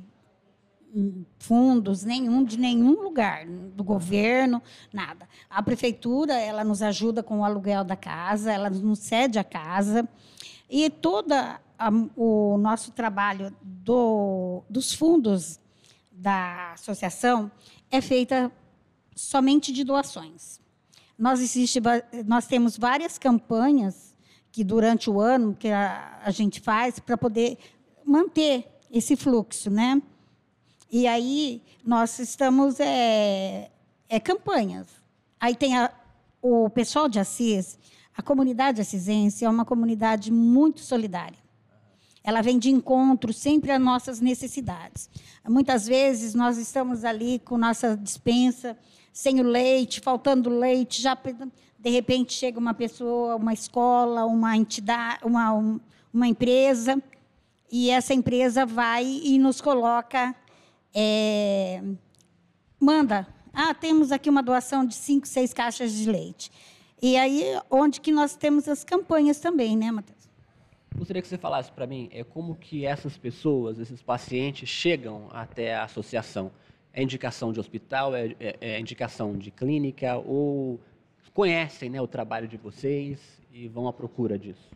fundos 1.40 2.04
nenhum 2.04 2.44
de 2.44 2.58
nenhum 2.58 3.02
lugar 3.02 3.46
do 3.46 3.84
governo 3.84 4.62
nada. 4.92 5.28
A 5.50 5.62
prefeitura 5.64 6.34
ela 6.34 6.64
nos 6.64 6.82
ajuda 6.82 7.24
com 7.24 7.40
o 7.40 7.46
aluguel 7.46 7.84
da 7.84 7.96
casa 7.96 8.52
ela 8.52 8.70
nos 8.70 9.00
cede 9.00 9.40
a 9.40 9.44
casa. 9.44 10.08
E 10.70 10.90
toda 10.90 11.60
a, 11.78 11.90
o 12.16 12.58
nosso 12.58 12.92
trabalho 12.92 13.56
do, 13.62 14.64
dos 14.70 14.94
fundos 14.94 15.60
da 16.12 16.74
associação 16.74 17.52
é 17.90 18.00
feita 18.00 18.52
somente 19.16 19.72
de 19.72 19.84
doações. 19.84 20.60
Nós 21.18 21.40
existe 21.42 21.80
nós 22.26 22.48
temos 22.48 22.78
várias 22.78 23.18
campanhas 23.18 24.16
que 24.52 24.64
durante 24.64 25.10
o 25.10 25.20
ano 25.20 25.56
que 25.56 25.70
a, 25.70 26.20
a 26.24 26.32
gente 26.32 26.60
faz 26.60 27.00
para 27.00 27.18
poder 27.18 27.58
manter 28.06 28.68
esse 28.92 29.16
fluxo 29.16 29.70
né 29.70 30.02
e 30.92 31.08
aí 31.08 31.62
nós 31.86 32.20
estamos 32.20 32.80
é, 32.80 33.72
é 34.10 34.20
campanhas. 34.20 34.88
Aí 35.40 35.56
tem 35.56 35.78
a, 35.78 35.92
o 36.42 36.70
pessoal 36.70 37.08
de 37.08 37.20
Assis, 37.20 37.80
a 38.16 38.22
comunidade 38.22 38.82
assisense 38.82 39.46
é 39.46 39.50
uma 39.50 39.64
comunidade 39.64 40.32
muito 40.32 40.82
solidária. 40.82 41.40
Ela 42.24 42.42
vem 42.42 42.60
de 42.60 42.70
encontro 42.70 43.34
sempre 43.34 43.72
às 43.72 43.82
nossas 43.82 44.20
necessidades. 44.20 45.10
Muitas 45.48 45.88
vezes 45.88 46.36
nós 46.36 46.58
estamos 46.58 47.04
ali 47.04 47.40
com 47.40 47.58
nossa 47.58 47.98
dispensa 47.98 48.78
sem 49.12 49.40
o 49.40 49.44
leite, 49.44 50.02
faltando 50.02 50.50
leite, 50.50 51.02
já 51.02 51.18
de 51.80 51.90
repente 51.90 52.34
chega 52.34 52.60
uma 52.60 52.74
pessoa, 52.74 53.36
uma 53.38 53.54
escola, 53.54 54.26
uma 54.26 54.56
entidade, 54.56 55.20
uma, 55.24 55.80
uma 56.14 56.28
empresa, 56.28 57.02
e 57.72 57.90
essa 57.90 58.14
empresa 58.14 58.66
vai 58.66 59.06
e 59.06 59.40
nos 59.40 59.62
coloca 59.62 60.36
é, 60.94 61.82
manda, 62.80 63.28
ah, 63.54 63.74
temos 63.74 64.12
aqui 64.12 64.30
uma 64.30 64.42
doação 64.42 64.86
de 64.86 64.96
cinco, 64.96 65.28
seis 65.28 65.54
caixas 65.54 65.92
de 65.94 66.10
leite. 66.10 66.52
E 67.02 67.18
aí, 67.18 67.44
onde 67.70 68.00
que 68.00 68.12
nós 68.12 68.36
temos 68.36 68.68
as 68.68 68.84
campanhas 68.84 69.40
também, 69.40 69.76
né, 69.76 69.92
Matheus? 69.92 70.30
Gostaria 70.96 71.22
que 71.22 71.28
você 71.28 71.38
falasse 71.38 71.72
para 71.72 71.88
mim 71.88 72.10
é, 72.12 72.24
como 72.24 72.56
que 72.56 72.86
essas 72.86 73.18
pessoas, 73.18 73.80
esses 73.80 74.02
pacientes, 74.02 74.70
chegam 74.70 75.28
até 75.32 75.74
a 75.74 75.84
associação. 75.84 76.52
É 76.94 77.02
indicação 77.02 77.54
de 77.54 77.60
hospital, 77.60 78.14
é, 78.14 78.36
é, 78.40 78.58
é 78.60 78.80
indicação 78.80 79.38
de 79.38 79.50
clínica 79.50 80.18
ou 80.18 80.80
conhecem 81.34 81.90
né, 81.90 82.02
o 82.02 82.08
trabalho 82.08 82.48
de 82.48 82.58
vocês 82.58 83.20
e 83.54 83.68
vão 83.68 83.88
à 83.88 83.94
procura 83.94 84.38
disso? 84.38 84.70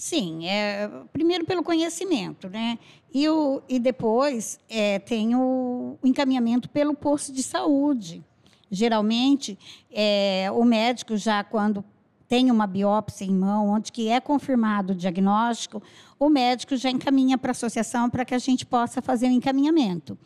Sim, 0.00 0.46
é, 0.46 0.88
primeiro 1.12 1.44
pelo 1.44 1.62
conhecimento, 1.62 2.48
né? 2.48 2.78
E, 3.12 3.28
o, 3.28 3.60
e 3.68 3.78
depois 3.78 4.58
é, 4.66 4.98
tem 4.98 5.34
o, 5.34 5.98
o 6.02 6.08
encaminhamento 6.08 6.70
pelo 6.70 6.94
posto 6.94 7.30
de 7.30 7.42
saúde. 7.42 8.24
Geralmente, 8.70 9.58
é, 9.92 10.48
o 10.54 10.64
médico 10.64 11.18
já 11.18 11.44
quando 11.44 11.84
tem 12.26 12.50
uma 12.50 12.66
biópsia 12.66 13.26
em 13.26 13.34
mão, 13.34 13.68
onde 13.68 13.92
que 13.92 14.08
é 14.08 14.18
confirmado 14.20 14.94
o 14.94 14.96
diagnóstico, 14.96 15.82
o 16.18 16.30
médico 16.30 16.78
já 16.78 16.88
encaminha 16.88 17.36
para 17.36 17.50
a 17.50 17.52
associação 17.52 18.08
para 18.08 18.24
que 18.24 18.34
a 18.34 18.38
gente 18.38 18.64
possa 18.64 19.02
fazer 19.02 19.26
o 19.26 19.32
encaminhamento. 19.32 20.16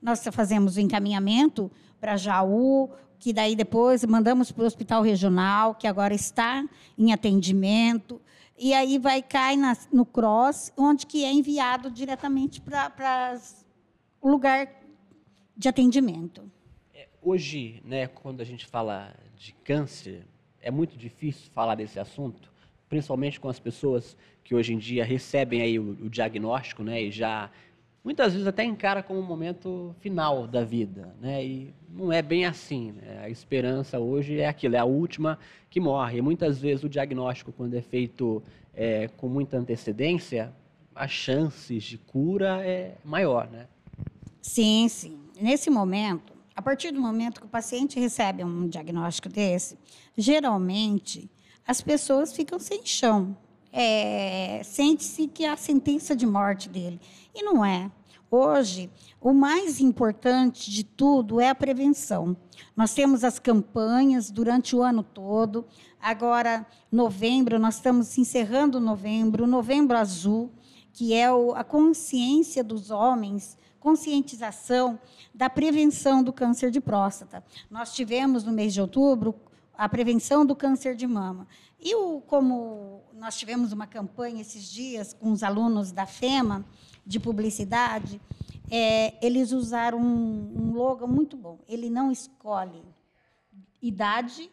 Nós 0.00 0.22
fazemos 0.30 0.76
o 0.76 0.80
encaminhamento 0.80 1.68
para 2.00 2.16
Jaú, 2.16 2.88
que 3.18 3.32
daí 3.32 3.56
depois 3.56 4.04
mandamos 4.04 4.52
para 4.52 4.62
o 4.62 4.66
hospital 4.66 5.02
regional, 5.02 5.74
que 5.74 5.88
agora 5.88 6.14
está 6.14 6.64
em 6.96 7.12
atendimento 7.12 8.20
e 8.58 8.72
aí 8.72 8.98
vai 8.98 9.22
cair 9.22 9.58
no 9.92 10.06
cross, 10.06 10.72
onde 10.76 11.06
que 11.06 11.24
é 11.24 11.32
enviado 11.32 11.90
diretamente 11.90 12.60
para 12.60 13.40
o 14.20 14.30
lugar 14.30 14.68
de 15.56 15.68
atendimento. 15.68 16.50
É, 16.94 17.08
hoje, 17.22 17.82
né, 17.84 18.06
quando 18.06 18.40
a 18.40 18.44
gente 18.44 18.66
fala 18.66 19.14
de 19.36 19.52
câncer, 19.64 20.26
é 20.60 20.70
muito 20.70 20.96
difícil 20.96 21.50
falar 21.52 21.74
desse 21.74 21.98
assunto, 21.98 22.50
principalmente 22.88 23.40
com 23.40 23.48
as 23.48 23.58
pessoas 23.58 24.16
que 24.42 24.54
hoje 24.54 24.72
em 24.72 24.78
dia 24.78 25.04
recebem 25.04 25.60
aí 25.62 25.78
o, 25.78 25.90
o 26.04 26.10
diagnóstico, 26.10 26.82
né, 26.82 27.02
e 27.02 27.10
já 27.10 27.50
muitas 28.04 28.34
vezes 28.34 28.46
até 28.46 28.62
encara 28.62 29.02
como 29.02 29.18
um 29.18 29.26
momento 29.26 29.96
final 30.00 30.46
da 30.46 30.62
vida, 30.62 31.14
né? 31.20 31.44
E 31.44 31.74
não 31.88 32.12
é 32.12 32.20
bem 32.20 32.44
assim. 32.44 32.92
Né? 32.92 33.20
A 33.22 33.30
esperança 33.30 33.98
hoje 33.98 34.38
é 34.38 34.46
aquilo, 34.46 34.76
é 34.76 34.78
a 34.78 34.84
última 34.84 35.38
que 35.70 35.80
morre. 35.80 36.18
E 36.18 36.22
muitas 36.22 36.58
vezes 36.58 36.84
o 36.84 36.88
diagnóstico, 36.88 37.50
quando 37.50 37.74
é 37.74 37.80
feito 37.80 38.42
é, 38.74 39.08
com 39.16 39.28
muita 39.28 39.56
antecedência, 39.56 40.52
as 40.94 41.10
chances 41.10 41.82
de 41.82 41.96
cura 41.96 42.64
é 42.64 42.96
maior, 43.02 43.48
né? 43.50 43.66
Sim, 44.42 44.86
sim. 44.88 45.18
Nesse 45.40 45.70
momento, 45.70 46.34
a 46.54 46.60
partir 46.60 46.92
do 46.92 47.00
momento 47.00 47.40
que 47.40 47.46
o 47.46 47.50
paciente 47.50 47.98
recebe 47.98 48.44
um 48.44 48.68
diagnóstico 48.68 49.28
desse, 49.28 49.78
geralmente 50.16 51.30
as 51.66 51.80
pessoas 51.80 52.32
ficam 52.32 52.58
sem 52.58 52.84
chão. 52.84 53.34
É, 53.76 54.60
Sente-se 54.62 55.26
que 55.26 55.44
é 55.44 55.50
a 55.50 55.56
sentença 55.56 56.14
de 56.14 56.24
morte 56.24 56.68
dele. 56.68 57.00
E 57.34 57.42
não 57.42 57.64
é. 57.64 57.90
Hoje, 58.30 58.88
o 59.20 59.32
mais 59.32 59.80
importante 59.80 60.70
de 60.70 60.84
tudo 60.84 61.40
é 61.40 61.48
a 61.48 61.54
prevenção. 61.56 62.36
Nós 62.76 62.94
temos 62.94 63.24
as 63.24 63.40
campanhas 63.40 64.30
durante 64.30 64.76
o 64.76 64.82
ano 64.82 65.02
todo. 65.02 65.66
Agora, 66.00 66.64
novembro, 66.90 67.58
nós 67.58 67.74
estamos 67.74 68.16
encerrando 68.16 68.78
novembro, 68.78 69.44
novembro 69.44 69.96
azul, 69.96 70.52
que 70.92 71.12
é 71.12 71.26
a 71.26 71.64
consciência 71.64 72.62
dos 72.62 72.92
homens, 72.92 73.58
conscientização 73.80 75.00
da 75.34 75.50
prevenção 75.50 76.22
do 76.22 76.32
câncer 76.32 76.70
de 76.70 76.80
próstata. 76.80 77.44
Nós 77.68 77.92
tivemos 77.92 78.44
no 78.44 78.52
mês 78.52 78.72
de 78.72 78.80
outubro 78.80 79.34
a 79.76 79.88
prevenção 79.88 80.44
do 80.44 80.54
câncer 80.54 80.94
de 80.94 81.06
mama. 81.06 81.46
E 81.80 81.94
o, 81.94 82.20
como 82.22 83.02
nós 83.14 83.36
tivemos 83.36 83.72
uma 83.72 83.86
campanha 83.86 84.40
esses 84.40 84.70
dias 84.70 85.12
com 85.12 85.32
os 85.32 85.42
alunos 85.42 85.92
da 85.92 86.06
FEMA, 86.06 86.64
de 87.06 87.20
publicidade, 87.20 88.20
é, 88.70 89.14
eles 89.24 89.52
usaram 89.52 89.98
um, 89.98 90.52
um 90.56 90.72
logo 90.72 91.06
muito 91.06 91.36
bom. 91.36 91.58
Ele 91.68 91.90
não 91.90 92.10
escolhe 92.10 92.82
idade 93.82 94.50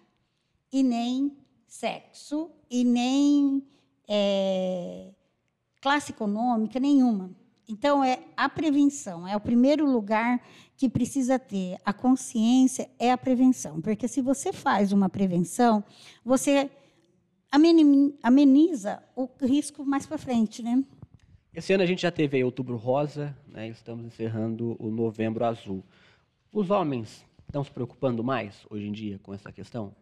e 0.72 0.84
nem 0.84 1.38
sexo 1.66 2.52
e 2.70 2.84
nem 2.84 3.66
é, 4.08 5.12
classe 5.80 6.12
econômica 6.12 6.80
nenhuma. 6.80 7.32
Então, 7.72 8.04
é 8.04 8.20
a 8.36 8.50
prevenção, 8.50 9.26
é 9.26 9.34
o 9.34 9.40
primeiro 9.40 9.90
lugar 9.90 10.42
que 10.76 10.90
precisa 10.90 11.40
ter. 11.40 11.78
A 11.86 11.94
consciência 11.94 12.90
é 13.00 13.14
a 13.14 13.18
prevenção, 13.18 13.80
porque 13.80 14.10
se 14.10 14.22
você 14.22 14.52
faz 14.52 14.92
uma 14.92 15.08
prevenção, 15.08 15.82
você 16.24 16.70
ameniza 18.22 19.02
o 19.16 19.30
risco 19.42 19.86
mais 19.86 20.06
para 20.06 20.18
frente, 20.18 20.62
né? 20.62 20.84
Esse 21.54 21.72
ano 21.72 21.84
a 21.84 21.86
gente 21.86 22.02
já 22.02 22.12
teve 22.12 22.36
aí 22.36 22.44
outubro 22.44 22.76
rosa, 22.76 23.36
né? 23.48 23.70
estamos 23.70 24.06
encerrando 24.06 24.76
o 24.78 24.90
novembro 24.90 25.46
azul. 25.46 25.82
Os 26.52 26.70
homens 26.70 27.26
estão 27.46 27.64
se 27.64 27.72
preocupando 27.72 28.22
mais 28.22 28.66
hoje 28.70 28.88
em 28.88 28.92
dia 28.92 29.18
com 29.24 29.34
essa 29.34 29.50
questão? 29.50 29.96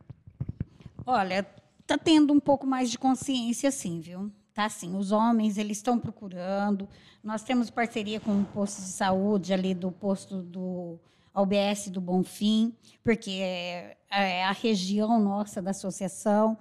Olha, 1.05 1.47
está 1.81 1.99
tendo 1.99 2.33
um 2.33 2.39
pouco 2.39 2.65
mais 2.65 2.89
de 2.89 2.97
consciência, 2.97 3.69
sim, 3.69 3.99
viu? 3.99 4.31
Tá 4.59 4.67
sim, 4.67 4.93
os 4.97 5.13
homens 5.13 5.57
eles 5.57 5.77
estão 5.77 5.97
procurando. 5.97 6.85
Nós 7.23 7.43
temos 7.43 7.69
parceria 7.69 8.19
com 8.19 8.41
o 8.41 8.43
posto 8.43 8.81
de 8.81 8.89
saúde 8.89 9.53
ali 9.53 9.73
do 9.73 9.89
posto 9.89 10.41
do 10.41 10.99
UBS 11.33 11.87
do 11.87 12.01
Bonfim, 12.01 12.75
porque 13.01 13.39
é, 13.41 13.95
é 14.11 14.43
a 14.43 14.51
região 14.51 15.17
nossa 15.17 15.61
da 15.61 15.71
associação. 15.71 16.57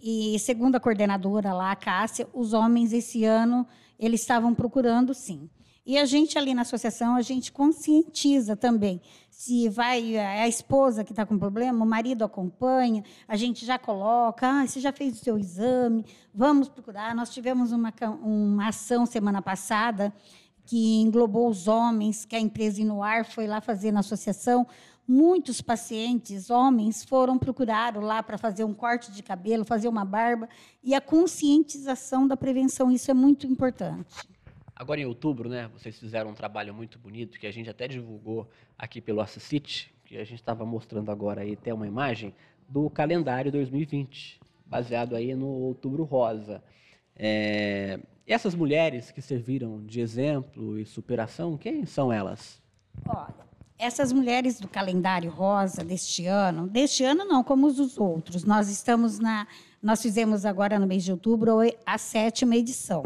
E 0.00 0.38
segundo 0.38 0.76
a 0.76 0.80
coordenadora 0.80 1.52
lá, 1.52 1.72
a 1.72 1.74
Cássia, 1.76 2.28
os 2.32 2.52
homens 2.52 2.92
esse 2.92 3.24
ano 3.24 3.66
eles 3.98 4.20
estavam 4.20 4.54
procurando 4.54 5.12
sim. 5.12 5.50
E 5.84 5.98
a 5.98 6.04
gente 6.04 6.38
ali 6.38 6.54
na 6.54 6.62
associação, 6.62 7.16
a 7.16 7.22
gente 7.22 7.50
conscientiza 7.50 8.54
também. 8.54 9.00
Se 9.28 9.68
vai 9.68 10.14
é 10.14 10.42
a 10.42 10.48
esposa 10.48 11.02
que 11.02 11.10
está 11.12 11.26
com 11.26 11.36
problema, 11.36 11.84
o 11.84 11.88
marido 11.88 12.24
acompanha, 12.24 13.02
a 13.26 13.36
gente 13.36 13.66
já 13.66 13.78
coloca, 13.78 14.48
ah, 14.48 14.66
você 14.66 14.78
já 14.78 14.92
fez 14.92 15.14
o 15.14 15.24
seu 15.24 15.36
exame, 15.36 16.06
vamos 16.32 16.68
procurar. 16.68 17.14
Nós 17.16 17.30
tivemos 17.30 17.72
uma, 17.72 17.92
uma 18.22 18.68
ação 18.68 19.04
semana 19.04 19.42
passada 19.42 20.14
que 20.64 21.00
englobou 21.00 21.48
os 21.48 21.66
homens, 21.66 22.24
que 22.24 22.36
a 22.36 22.40
empresa 22.40 22.80
Inuar 22.80 23.24
foi 23.24 23.48
lá 23.48 23.60
fazer 23.60 23.90
na 23.90 24.00
associação. 24.00 24.64
Muitos 25.08 25.60
pacientes, 25.60 26.48
homens, 26.48 27.02
foram 27.02 27.36
procurar 27.36 27.96
lá 27.96 28.22
para 28.22 28.38
fazer 28.38 28.62
um 28.62 28.72
corte 28.72 29.10
de 29.10 29.20
cabelo, 29.20 29.64
fazer 29.64 29.88
uma 29.88 30.04
barba, 30.04 30.48
e 30.80 30.94
a 30.94 31.00
conscientização 31.00 32.28
da 32.28 32.36
prevenção, 32.36 32.88
isso 32.88 33.10
é 33.10 33.14
muito 33.14 33.44
importante. 33.44 34.14
Agora 34.82 35.00
em 35.00 35.04
outubro, 35.04 35.48
né, 35.48 35.70
vocês 35.72 35.96
fizeram 35.96 36.30
um 36.30 36.34
trabalho 36.34 36.74
muito 36.74 36.98
bonito 36.98 37.38
que 37.38 37.46
a 37.46 37.52
gente 37.52 37.70
até 37.70 37.86
divulgou 37.86 38.50
aqui 38.76 39.00
pelo 39.00 39.20
Assisite, 39.20 39.94
que 40.04 40.16
a 40.16 40.24
gente 40.24 40.40
estava 40.40 40.66
mostrando 40.66 41.08
agora 41.08 41.42
aí 41.42 41.52
até 41.52 41.72
uma 41.72 41.86
imagem 41.86 42.34
do 42.68 42.90
calendário 42.90 43.52
2020, 43.52 44.40
baseado 44.66 45.14
aí 45.14 45.36
no 45.36 45.46
Outubro 45.46 46.02
Rosa. 46.02 46.64
É, 47.14 48.00
essas 48.26 48.56
mulheres 48.56 49.12
que 49.12 49.22
serviram 49.22 49.86
de 49.86 50.00
exemplo 50.00 50.76
e 50.76 50.84
superação, 50.84 51.56
quem 51.56 51.86
são 51.86 52.12
elas? 52.12 52.60
Olha, 53.06 53.46
essas 53.78 54.12
mulheres 54.12 54.58
do 54.58 54.66
calendário 54.66 55.30
rosa 55.30 55.84
deste 55.84 56.26
ano, 56.26 56.66
deste 56.66 57.04
ano 57.04 57.24
não, 57.24 57.44
como 57.44 57.68
os 57.68 57.96
outros, 57.96 58.42
nós 58.42 58.68
estamos 58.68 59.20
na, 59.20 59.46
nós 59.80 60.02
fizemos 60.02 60.44
agora 60.44 60.76
no 60.76 60.88
mês 60.88 61.04
de 61.04 61.12
outubro 61.12 61.58
a 61.86 61.98
sétima 61.98 62.56
edição. 62.56 63.04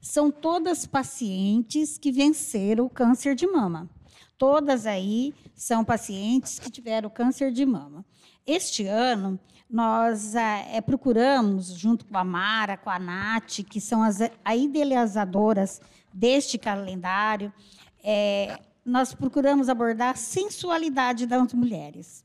São 0.00 0.30
todas 0.30 0.86
pacientes 0.86 1.98
que 1.98 2.10
venceram 2.10 2.86
o 2.86 2.90
câncer 2.90 3.34
de 3.34 3.46
mama. 3.46 3.88
Todas 4.38 4.86
aí 4.86 5.34
são 5.54 5.84
pacientes 5.84 6.58
que 6.58 6.70
tiveram 6.70 7.10
câncer 7.10 7.52
de 7.52 7.66
mama. 7.66 8.04
Este 8.46 8.86
ano, 8.86 9.38
nós 9.68 10.34
é, 10.34 10.80
procuramos, 10.80 11.66
junto 11.66 12.06
com 12.06 12.16
a 12.16 12.24
Mara, 12.24 12.76
com 12.76 12.88
a 12.88 12.98
Nath, 12.98 13.62
que 13.68 13.80
são 13.80 14.02
as 14.02 14.18
idealizadoras 14.56 15.80
deste 16.12 16.58
calendário, 16.58 17.52
é, 18.02 18.58
nós 18.84 19.14
procuramos 19.14 19.68
abordar 19.68 20.14
a 20.14 20.16
sensualidade 20.16 21.26
das 21.26 21.52
mulheres 21.52 22.24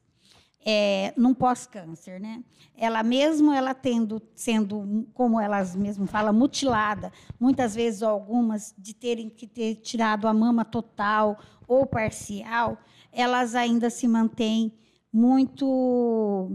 é, 0.65 1.13
num 1.15 1.33
pós-câncer, 1.33 2.19
né? 2.19 2.43
Ela 2.75 3.03
mesmo 3.03 3.53
ela 3.53 3.75
tendo 3.75 4.19
sendo 4.33 5.07
como 5.13 5.39
elas 5.39 5.75
mesmo 5.75 6.07
falam 6.07 6.33
mutilada, 6.33 7.13
muitas 7.39 7.75
vezes 7.75 8.01
algumas 8.01 8.73
de 8.75 8.93
terem 8.95 9.29
que 9.29 9.45
ter 9.45 9.75
tirado 9.75 10.27
a 10.27 10.33
mama 10.33 10.65
total 10.65 11.39
ou 11.67 11.85
parcial, 11.85 12.79
elas 13.11 13.53
ainda 13.53 13.89
se 13.91 14.07
mantêm 14.07 14.73
muito 15.13 16.49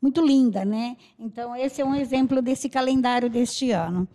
muito 0.00 0.24
linda, 0.24 0.64
né? 0.64 0.96
Então 1.18 1.56
esse 1.56 1.82
é 1.82 1.84
um 1.84 1.94
exemplo 1.94 2.40
desse 2.40 2.68
calendário 2.68 3.28
deste 3.28 3.72
ano. 3.72 4.06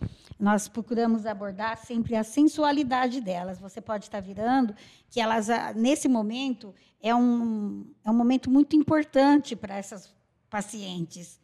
Nós 0.44 0.68
procuramos 0.68 1.24
abordar 1.24 1.78
sempre 1.78 2.14
a 2.14 2.22
sensualidade 2.22 3.18
delas. 3.22 3.58
Você 3.58 3.80
pode 3.80 4.04
estar 4.04 4.20
virando 4.20 4.74
que 5.08 5.18
elas, 5.18 5.48
ah, 5.48 5.72
nesse 5.72 6.06
momento, 6.06 6.74
é 7.02 7.14
um, 7.14 7.86
é 8.04 8.10
um 8.10 8.14
momento 8.14 8.50
muito 8.50 8.76
importante 8.76 9.56
para 9.56 9.74
essas 9.78 10.14
pacientes. 10.50 11.40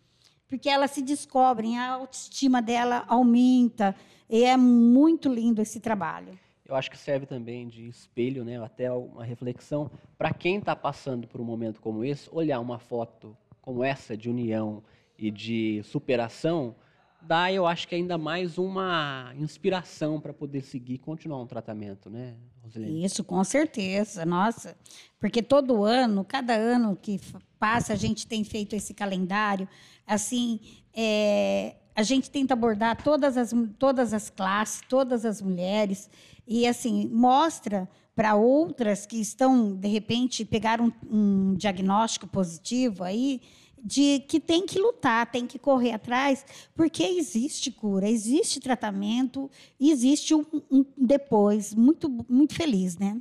porque 0.51 0.69
elas 0.69 0.91
se 0.91 1.01
descobrem, 1.01 1.79
a 1.79 1.93
autoestima 1.93 2.61
dela 2.61 3.05
aumenta, 3.07 3.95
e 4.29 4.43
é 4.43 4.57
muito 4.57 5.33
lindo 5.33 5.63
esse 5.63 5.79
trabalho. 5.79 6.37
Eu 6.67 6.75
acho 6.75 6.91
que 6.91 6.99
serve 6.99 7.25
também 7.25 7.69
de 7.69 7.87
espelho, 7.89 8.45
né, 8.45 8.61
até 8.63 8.91
uma 8.93 9.25
reflexão 9.25 9.89
para 10.19 10.35
quem 10.35 10.59
está 10.59 10.75
passando 10.75 11.29
por 11.29 11.41
um 11.41 11.45
momento 11.45 11.81
como 11.81 12.05
esse, 12.05 12.29
olhar 12.33 12.59
uma 12.59 12.81
foto 12.81 13.37
como 13.63 13.85
essa 13.85 14.17
de 14.17 14.29
união 14.29 14.83
e 15.17 15.31
de 15.31 15.83
superação, 15.85 16.75
dá, 17.23 17.53
eu 17.53 17.67
acho 17.67 17.87
que 17.87 17.95
ainda 17.95 18.17
mais 18.19 18.59
uma 18.59 19.33
inspiração 19.37 20.21
para 20.21 20.33
poder 20.33 20.63
seguir 20.63 20.95
e 20.95 20.99
continuar 20.99 21.41
um 21.41 21.47
tratamento, 21.47 22.09
né, 22.11 22.37
Rosilene? 22.63 23.05
Isso, 23.05 23.23
com 23.25 23.43
certeza, 23.45 24.25
nossa. 24.25 24.77
Porque 25.19 25.43
todo 25.43 25.85
ano, 25.85 26.25
cada 26.25 26.55
ano 26.55 26.97
que 26.97 27.21
passa, 27.59 27.93
a 27.93 27.97
gente 27.97 28.27
tem 28.27 28.43
feito 28.45 28.75
esse 28.75 28.95
calendário, 28.95 29.69
assim, 30.07 30.61
é, 30.95 31.77
a 31.95 32.03
gente 32.03 32.31
tenta 32.31 32.55
abordar 32.55 33.03
todas 33.03 33.37
as, 33.37 33.53
todas 33.79 34.15
as 34.15 34.31
classes, 34.31 34.83
todas 34.89 35.25
as 35.25 35.43
mulheres, 35.43 36.09
e 36.47 36.67
assim, 36.67 37.09
mostra 37.09 37.89
para 38.15 38.35
outras 38.35 39.07
que 39.07 39.21
estão, 39.21 39.75
de 39.75 39.89
repente, 39.89 40.45
pegaram 40.45 40.93
um, 41.11 41.51
um 41.51 41.55
diagnóstico 41.55 42.27
positivo 42.27 43.05
aí, 43.05 43.41
de 43.83 44.21
que 44.21 44.39
tem 44.39 44.67
que 44.67 44.79
lutar, 44.79 45.31
tem 45.31 45.47
que 45.47 45.59
correr 45.59 45.93
atrás, 45.93 46.45
porque 46.75 47.03
existe 47.03 47.71
cura, 47.71 48.09
existe 48.09 48.61
tratamento, 48.61 49.51
existe 49.81 50.35
um, 50.35 50.45
um 50.71 50.85
depois 50.97 51.75
muito 51.75 52.09
muito 52.29 52.55
feliz, 52.55 52.99
né? 52.99 53.21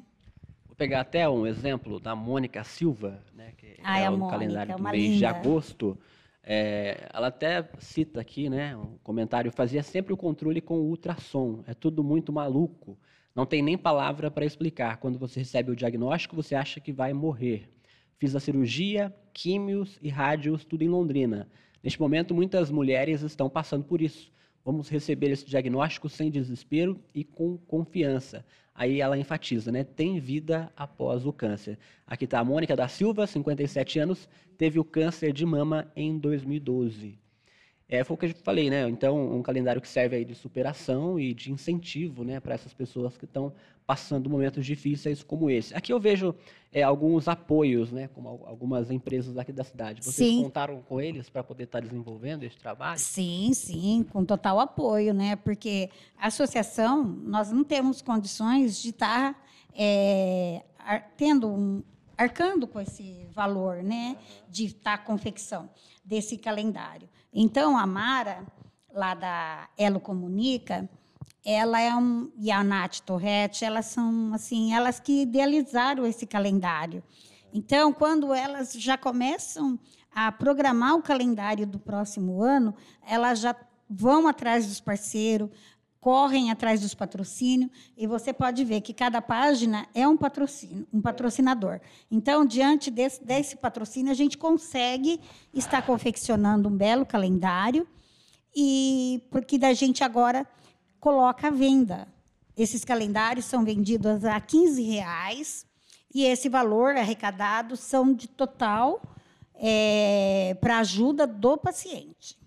Vou 0.68 0.76
pegar 0.76 1.02
até 1.02 1.28
um 1.28 1.46
exemplo 1.46 2.00
da 2.00 2.16
Mônica 2.16 2.64
Silva, 2.64 3.24
né, 3.34 3.54
que 3.58 3.78
ah, 3.84 4.00
é, 4.00 4.10
o 4.10 4.18
Mônica, 4.18 4.32
calendário 4.32 4.72
é 4.74 4.76
do 4.76 4.84
mês 4.84 5.04
linda. 5.04 5.18
de 5.18 5.26
agosto. 5.26 5.98
É, 6.44 7.10
ela 7.14 7.28
até 7.28 7.70
cita 7.80 8.20
aqui, 8.22 8.50
né, 8.50 8.76
um 8.76 8.98
comentário, 9.04 9.52
fazia 9.52 9.84
sempre 9.84 10.14
o 10.14 10.18
controle 10.18 10.62
com 10.62 10.80
o 10.80 10.90
ultrassom. 10.90 11.64
É 11.68 11.74
tudo 11.74 12.04
muito 12.04 12.32
maluco. 12.34 12.98
Não 13.36 13.46
tem 13.46 13.62
nem 13.62 13.78
palavra 13.78 14.32
para 14.32 14.46
explicar. 14.46 14.98
Quando 14.98 15.20
você 15.20 15.40
recebe 15.40 15.72
o 15.72 15.76
diagnóstico, 15.76 16.36
você 16.36 16.56
acha 16.56 16.80
que 16.80 16.92
vai 16.92 17.14
morrer. 17.14 17.70
Fiz 18.20 18.36
a 18.36 18.40
cirurgia, 18.42 19.16
químios 19.34 19.98
e 20.02 20.10
rádios, 20.10 20.66
tudo 20.66 20.84
em 20.84 20.90
Londrina. 20.90 21.48
Neste 21.82 22.02
momento, 22.02 22.36
muitas 22.36 22.70
mulheres 22.70 23.22
estão 23.22 23.50
passando 23.50 23.86
por 23.86 24.02
isso. 24.02 24.30
Vamos 24.66 24.90
receber 24.90 25.32
esse 25.32 25.46
diagnóstico 25.46 26.10
sem 26.10 26.30
desespero 26.30 27.00
e 27.16 27.24
com 27.24 27.58
confiança. 27.58 28.46
Aí 28.76 29.00
ela 29.00 29.18
enfatiza, 29.18 29.72
né? 29.72 29.86
Tem 29.86 30.20
vida 30.20 30.70
após 30.76 31.26
o 31.26 31.32
câncer. 31.32 31.80
Aqui 32.06 32.26
está 32.26 32.40
a 32.40 32.44
Mônica 32.44 32.76
da 32.76 32.90
Silva, 32.90 33.26
57 33.26 34.00
anos, 34.00 34.28
teve 34.58 34.80
o 34.80 34.84
câncer 34.84 35.32
de 35.32 35.46
mama 35.46 35.90
em 35.96 36.20
2012. 36.20 37.18
É, 37.90 38.04
foi 38.04 38.14
o 38.14 38.18
que 38.18 38.28
eu 38.28 38.36
falei, 38.44 38.70
né? 38.70 38.88
Então, 38.88 39.36
um 39.36 39.42
calendário 39.42 39.82
que 39.82 39.88
serve 39.88 40.16
aí 40.16 40.24
de 40.24 40.36
superação 40.36 41.20
e 41.20 41.34
de 41.34 41.52
incentivo, 41.52 42.24
né, 42.24 42.40
para 42.40 42.54
essas 42.54 42.72
pessoas 42.72 43.18
que 43.18 43.26
estão 43.26 43.52
passando 43.88 44.30
momentos 44.30 44.64
difíceis 44.64 45.24
como 45.24 45.50
esse. 45.50 45.74
Aqui 45.74 45.92
eu 45.92 46.00
vejo 46.00 46.36
é, 46.72 46.84
alguns 46.84 47.28
apoios, 47.28 47.92
né, 47.92 48.08
como 48.14 48.46
algumas 48.46 48.92
empresas 48.92 49.36
aqui 49.36 49.52
da 49.52 49.64
cidade. 49.64 50.06
Vocês 50.06 50.30
sim. 50.30 50.44
contaram 50.44 50.80
com 50.84 51.02
eles 51.02 51.28
para 51.32 51.44
poder 51.44 51.64
estar 51.64 51.82
tá 51.82 51.88
desenvolvendo 51.88 52.44
esse 52.44 52.56
trabalho? 52.60 53.00
Sim, 53.00 53.50
sim, 53.56 54.06
com 54.12 54.24
total 54.24 54.60
apoio, 54.60 55.12
né? 55.12 55.36
Porque 55.38 55.90
a 56.16 56.28
associação, 56.28 57.04
nós 57.04 57.52
não 57.52 57.64
temos 57.64 58.04
condições 58.04 58.80
de 58.80 58.90
estar 58.90 59.34
tá, 59.34 59.42
é, 59.74 60.62
tendo 61.18 61.50
um, 61.50 61.82
arcando 62.16 62.68
com 62.68 62.80
esse 62.80 63.26
valor, 63.32 63.82
né, 63.82 64.16
de 64.48 64.66
estar 64.66 65.00
tá 65.00 65.04
confecção 65.04 65.68
desse 66.06 66.38
calendário. 66.38 67.10
Então, 67.34 67.78
a 67.78 67.86
Mara, 67.86 68.46
lá 68.92 69.14
da 69.14 69.70
Elo 69.78 70.00
Comunica, 70.00 70.90
ela 71.46 71.80
é 71.80 71.94
um, 71.96 72.32
e 72.38 72.52
a 72.52 72.64
Nath 72.64 73.00
Torretti, 73.00 73.64
elas 73.64 73.86
são 73.86 74.34
assim, 74.34 74.74
elas 74.74 75.00
que 75.00 75.22
idealizaram 75.22 76.06
esse 76.06 76.26
calendário. 76.26 77.04
Então, 77.54 77.94
quando 77.94 78.34
elas 78.34 78.74
já 78.74 78.98
começam 78.98 79.80
a 80.12 80.32
programar 80.32 80.96
o 80.96 81.02
calendário 81.02 81.66
do 81.66 81.80
próximo 81.80 82.42
ano, 82.42 82.76
elas 83.08 83.40
já 83.40 83.56
vão 83.90 84.28
atrás 84.28 84.68
dos 84.68 84.80
parceiros, 84.80 85.50
correm 86.00 86.50
atrás 86.50 86.82
dos 86.82 86.94
patrocínios 86.94 87.70
e 87.98 88.08
você 88.08 88.32
pode 88.32 88.64
ver 88.64 88.82
que 88.82 88.94
cada 88.94 89.22
página 89.22 89.86
é 89.94 90.08
um 90.08 90.16
patrocínio, 90.16 90.88
um 90.94 91.02
patrocinador. 91.02 91.82
Então, 92.10 92.46
diante 92.46 92.90
desse, 92.90 93.24
desse 93.24 93.58
patrocínio, 93.58 94.12
a 94.12 94.16
gente 94.16 94.38
consegue 94.38 95.20
estar 95.54 95.82
confeccionando 95.86 96.70
um 96.70 96.76
belo 96.76 97.06
calendário 97.06 97.86
e 98.56 99.22
porque 99.30 99.58
da 99.58 99.74
gente 99.74 100.04
agora 100.04 100.48
coloca 101.00 101.48
à 101.48 101.52
venda. 101.52 102.08
Esses 102.56 102.86
calendários 102.86 103.46
são 103.46 103.64
vendidos 103.64 104.24
a 104.24 104.40
15 104.40 104.82
reais 104.82 105.66
e 106.14 106.24
esse 106.24 106.48
valor 106.48 106.96
arrecadado 106.96 107.76
são 107.76 108.14
de 108.14 108.28
total 108.28 109.02
é, 109.56 110.58
para 110.62 110.80
ajuda 110.80 111.28
do 111.28 111.58
paciente. 111.58 112.39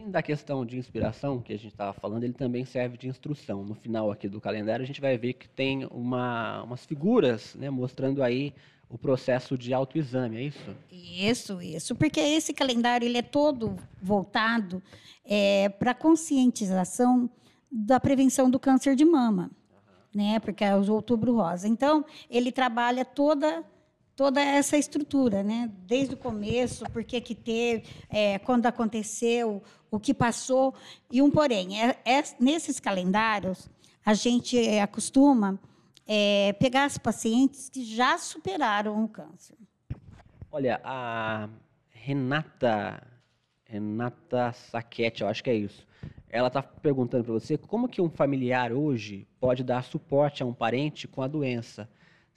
Além 0.00 0.10
da 0.10 0.22
questão 0.22 0.64
de 0.64 0.78
inspiração 0.78 1.42
que 1.42 1.52
a 1.52 1.58
gente 1.58 1.72
estava 1.72 1.92
falando, 1.92 2.24
ele 2.24 2.32
também 2.32 2.64
serve 2.64 2.96
de 2.96 3.06
instrução. 3.06 3.62
No 3.62 3.74
final 3.74 4.10
aqui 4.10 4.30
do 4.30 4.40
calendário, 4.40 4.82
a 4.82 4.86
gente 4.86 5.00
vai 5.00 5.18
ver 5.18 5.34
que 5.34 5.46
tem 5.46 5.84
uma, 5.90 6.62
umas 6.62 6.86
figuras 6.86 7.54
né, 7.54 7.68
mostrando 7.68 8.22
aí 8.22 8.54
o 8.88 8.96
processo 8.96 9.58
de 9.58 9.74
autoexame, 9.74 10.38
é 10.38 10.42
isso? 10.44 10.76
Isso, 10.90 11.60
isso. 11.60 11.94
Porque 11.94 12.18
esse 12.18 12.54
calendário 12.54 13.04
ele 13.04 13.18
é 13.18 13.22
todo 13.22 13.76
voltado 14.02 14.82
é, 15.22 15.68
para 15.68 15.92
conscientização 15.92 17.28
da 17.70 18.00
prevenção 18.00 18.50
do 18.50 18.58
câncer 18.58 18.96
de 18.96 19.04
mama, 19.04 19.50
uhum. 19.70 20.22
né? 20.22 20.40
Porque 20.40 20.64
é 20.64 20.74
o 20.74 20.92
Outubro 20.92 21.36
Rosa. 21.36 21.68
Então, 21.68 22.06
ele 22.30 22.50
trabalha 22.50 23.04
toda 23.04 23.62
toda 24.20 24.38
essa 24.38 24.76
estrutura, 24.76 25.42
né? 25.42 25.70
Desde 25.86 26.12
o 26.12 26.16
começo, 26.18 26.84
por 26.92 27.02
que 27.02 27.18
que 27.22 27.34
teve, 27.34 27.84
é, 28.10 28.38
quando 28.40 28.66
aconteceu, 28.66 29.62
o 29.90 29.98
que 29.98 30.12
passou 30.12 30.74
e 31.10 31.22
um 31.22 31.30
porém. 31.30 31.82
É, 31.82 31.96
é 32.04 32.22
nesses 32.38 32.78
calendários 32.78 33.70
a 34.04 34.12
gente 34.12 34.58
é, 34.58 34.82
acostuma 34.82 35.58
é, 36.06 36.52
pegar 36.60 36.84
as 36.84 36.98
pacientes 36.98 37.70
que 37.70 37.82
já 37.82 38.18
superaram 38.18 39.02
o 39.02 39.08
câncer. 39.08 39.56
Olha, 40.52 40.78
a 40.84 41.48
Renata, 41.88 43.02
Renata 43.64 44.52
Saquete, 44.52 45.22
eu 45.22 45.28
acho 45.28 45.42
que 45.42 45.48
é 45.48 45.54
isso. 45.54 45.86
Ela 46.28 46.48
está 46.48 46.62
perguntando 46.62 47.24
para 47.24 47.32
você 47.32 47.56
como 47.56 47.88
que 47.88 48.02
um 48.02 48.10
familiar 48.10 48.70
hoje 48.70 49.26
pode 49.40 49.64
dar 49.64 49.82
suporte 49.82 50.42
a 50.42 50.46
um 50.46 50.52
parente 50.52 51.08
com 51.08 51.22
a 51.22 51.26
doença 51.26 51.88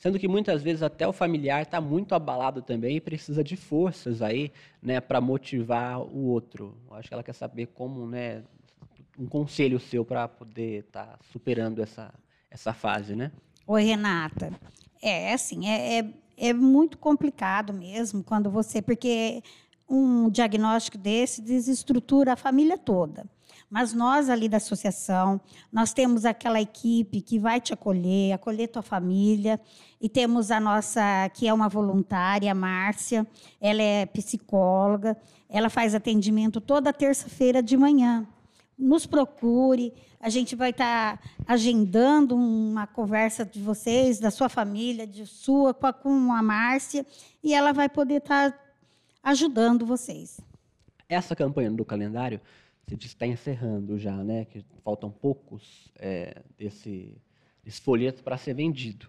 Sendo 0.04 0.20
que 0.20 0.28
muitas 0.28 0.62
vezes 0.62 0.84
até 0.84 1.08
o 1.08 1.14
familiar 1.14 1.62
está 1.62 1.80
muito 1.80 2.14
abalado 2.14 2.62
também 2.62 2.98
e 2.98 3.00
precisa 3.00 3.42
de 3.42 3.56
forças 3.56 4.22
aí, 4.22 4.52
né, 4.82 5.00
para 5.00 5.22
motivar 5.22 6.02
o 6.02 6.26
outro. 6.26 6.78
Eu 6.90 6.98
acho 6.98 7.08
que 7.08 7.14
ela 7.14 7.24
quer 7.24 7.32
saber 7.32 7.68
como, 7.68 8.06
né, 8.06 8.44
um 9.18 9.26
conselho 9.26 9.80
seu 9.80 10.04
para 10.04 10.28
poder 10.28 10.82
estar 10.82 11.06
tá 11.06 11.20
superando 11.32 11.82
essa, 11.82 12.14
essa 12.52 12.74
fase, 12.74 13.16
né? 13.16 13.32
Oi, 13.66 13.82
Renata. 13.82 14.52
É, 15.02 15.32
assim, 15.32 15.70
é, 15.70 16.00
é, 16.00 16.14
é 16.50 16.54
muito 16.54 16.98
complicado 16.98 17.72
mesmo 17.72 18.26
quando 18.26 18.52
você, 18.52 18.82
porque 18.82 19.42
um 19.88 20.30
diagnóstico 20.30 20.98
desse 20.98 21.42
desestrutura 21.42 22.34
a 22.34 22.36
família 22.36 22.78
toda. 22.78 23.26
Mas 23.74 23.92
nós 23.92 24.30
ali 24.30 24.48
da 24.48 24.58
associação, 24.58 25.42
nós 25.72 25.94
temos 25.94 26.26
aquela 26.26 26.62
equipe 26.62 27.22
que 27.22 27.40
vai 27.40 27.60
te 27.60 27.74
acolher, 27.74 28.32
acolher 28.32 28.68
tua 28.68 28.84
família, 28.84 29.60
e 30.00 30.08
temos 30.08 30.52
a 30.52 30.60
nossa, 30.60 31.02
que 31.34 31.48
é 31.48 31.52
uma 31.52 31.68
voluntária, 31.68 32.52
a 32.52 32.54
Márcia, 32.54 33.26
ela 33.60 33.82
é 33.82 34.06
psicóloga, 34.06 35.18
ela 35.50 35.72
faz 35.72 35.96
atendimento 35.96 36.62
toda 36.62 36.94
terça-feira 36.94 37.64
de 37.64 37.76
manhã. 37.76 38.28
Nos 38.78 39.08
procure, 39.08 39.92
a 40.20 40.30
gente 40.30 40.56
vai 40.56 40.70
estar 40.70 41.18
tá 41.18 41.24
agendando 41.48 42.36
uma 42.36 42.86
conversa 42.86 43.44
de 43.44 43.60
vocês, 43.60 44.20
da 44.20 44.30
sua 44.30 44.50
família, 44.50 45.08
de 45.08 45.26
sua, 45.26 45.74
com 45.74 46.32
a, 46.32 46.44
Márcia, 46.44 47.04
e 47.44 47.56
ela 47.56 47.74
vai 47.74 47.90
poder 47.90 48.18
estar 48.18 48.52
tá 48.52 48.60
ajudando 49.24 49.84
vocês. 49.84 50.40
Essa 51.10 51.36
campanha 51.36 51.72
do 51.72 51.84
calendário 51.84 52.40
você 52.86 52.96
disse 52.96 53.16
que 53.16 53.24
está 53.24 53.28
encerrando 53.28 53.98
já, 53.98 54.24
né? 54.24 54.46
Que 54.46 54.64
faltam 54.84 55.10
poucos 55.10 55.92
é, 55.98 56.42
desse, 56.58 57.18
desse 57.64 57.82
folheto 57.82 58.24
para 58.24 58.38
ser 58.38 58.54
vendido. 58.54 59.08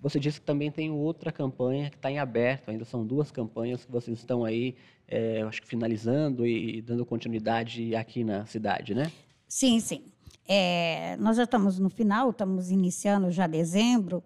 Você 0.00 0.20
disse 0.20 0.40
que 0.40 0.46
também 0.46 0.70
tem 0.70 0.90
outra 0.90 1.32
campanha 1.32 1.90
que 1.90 1.96
está 1.96 2.10
em 2.10 2.18
aberto, 2.18 2.70
ainda 2.70 2.84
são 2.84 3.04
duas 3.04 3.30
campanhas 3.30 3.84
que 3.84 3.90
vocês 3.90 4.18
estão 4.18 4.44
aí, 4.44 4.76
é, 5.08 5.42
acho 5.42 5.62
que 5.62 5.68
finalizando 5.68 6.46
e, 6.46 6.82
dando 6.82 7.04
continuidade 7.04 7.94
aqui 7.94 8.22
na 8.22 8.46
cidade, 8.46 8.94
né? 8.94 9.10
Sim, 9.48 9.80
sim. 9.80 10.04
É, 10.46 11.16
nós 11.16 11.36
já 11.36 11.44
estamos 11.44 11.78
no 11.78 11.90
final, 11.90 12.30
estamos 12.30 12.70
iniciando 12.70 13.30
já 13.30 13.46
dezembro, 13.46 14.22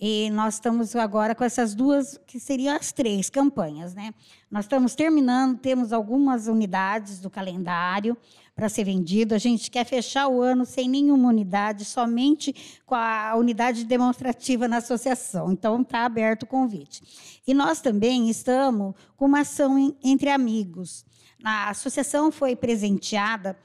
E 0.00 0.28
nós 0.30 0.54
estamos 0.54 0.96
agora 0.96 1.34
com 1.34 1.44
essas 1.44 1.74
duas, 1.74 2.18
que 2.26 2.40
seriam 2.40 2.76
as 2.76 2.90
três 2.90 3.30
campanhas, 3.30 3.94
né? 3.94 4.12
Nós 4.50 4.64
estamos 4.64 4.94
terminando, 4.94 5.58
temos 5.58 5.92
algumas 5.92 6.48
unidades 6.48 7.20
do 7.20 7.30
calendário 7.30 8.16
para 8.56 8.68
ser 8.68 8.84
vendido. 8.84 9.34
A 9.34 9.38
gente 9.38 9.70
quer 9.70 9.84
fechar 9.84 10.26
o 10.28 10.42
ano 10.42 10.64
sem 10.66 10.88
nenhuma 10.88 11.28
unidade, 11.28 11.84
somente 11.84 12.82
com 12.84 12.94
a 12.94 13.34
unidade 13.36 13.84
demonstrativa 13.84 14.66
na 14.66 14.78
associação. 14.78 15.52
Então, 15.52 15.80
está 15.82 16.04
aberto 16.04 16.42
o 16.42 16.46
convite. 16.46 17.40
E 17.46 17.54
nós 17.54 17.80
também 17.80 18.28
estamos 18.28 18.94
com 19.16 19.26
uma 19.26 19.40
ação 19.40 19.96
entre 20.02 20.28
amigos. 20.28 21.04
A 21.42 21.70
associação 21.70 22.32
foi 22.32 22.56
presenteada 22.56 23.56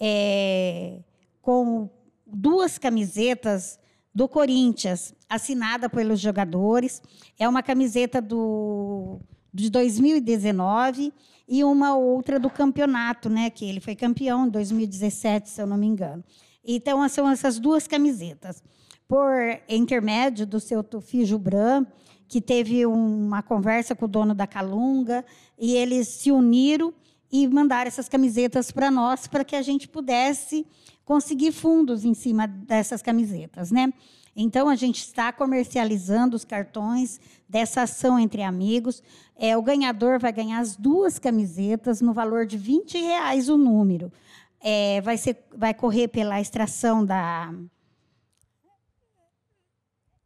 é, 0.00 0.98
com 1.40 1.88
duas 2.26 2.76
camisetas 2.76 3.78
do 4.16 4.26
Corinthians, 4.26 5.14
assinada 5.28 5.90
pelos 5.90 6.18
jogadores. 6.18 7.02
É 7.38 7.46
uma 7.46 7.62
camiseta 7.62 8.18
do, 8.18 9.20
de 9.52 9.68
2019 9.68 11.12
e 11.46 11.62
uma 11.62 11.94
outra 11.94 12.40
do 12.40 12.48
campeonato, 12.48 13.28
né? 13.28 13.50
Que 13.50 13.66
ele 13.66 13.78
foi 13.78 13.94
campeão 13.94 14.46
em 14.46 14.48
2017, 14.48 15.50
se 15.50 15.60
eu 15.60 15.66
não 15.66 15.76
me 15.76 15.86
engano. 15.86 16.24
Então, 16.64 17.06
são 17.10 17.28
essas 17.28 17.58
duas 17.58 17.86
camisetas. 17.86 18.64
Por 19.06 19.60
intermédio 19.68 20.46
do 20.46 20.60
seu 20.60 20.82
Tufi 20.82 21.26
Jubran, 21.26 21.84
que 22.26 22.40
teve 22.40 22.86
uma 22.86 23.42
conversa 23.42 23.94
com 23.94 24.06
o 24.06 24.08
dono 24.08 24.34
da 24.34 24.46
Calunga, 24.46 25.26
e 25.58 25.76
eles 25.76 26.08
se 26.08 26.32
uniram 26.32 26.94
e 27.30 27.46
mandaram 27.46 27.88
essas 27.88 28.08
camisetas 28.08 28.70
para 28.70 28.90
nós, 28.90 29.26
para 29.26 29.44
que 29.44 29.54
a 29.54 29.60
gente 29.60 29.86
pudesse 29.86 30.66
conseguir 31.06 31.52
fundos 31.52 32.04
em 32.04 32.12
cima 32.12 32.46
dessas 32.46 33.00
camisetas, 33.00 33.70
né? 33.70 33.90
Então, 34.34 34.68
a 34.68 34.76
gente 34.76 34.98
está 34.98 35.32
comercializando 35.32 36.36
os 36.36 36.44
cartões 36.44 37.18
dessa 37.48 37.82
ação 37.82 38.18
entre 38.18 38.42
amigos. 38.42 39.02
É, 39.34 39.56
o 39.56 39.62
ganhador 39.62 40.18
vai 40.18 40.30
ganhar 40.30 40.58
as 40.58 40.76
duas 40.76 41.18
camisetas 41.18 42.02
no 42.02 42.12
valor 42.12 42.44
de 42.44 42.58
20 42.58 42.98
reais 42.98 43.48
o 43.48 43.56
número. 43.56 44.12
É, 44.60 45.00
vai, 45.00 45.16
ser, 45.16 45.42
vai 45.56 45.72
correr 45.72 46.08
pela 46.08 46.38
extração 46.38 47.06
da. 47.06 47.54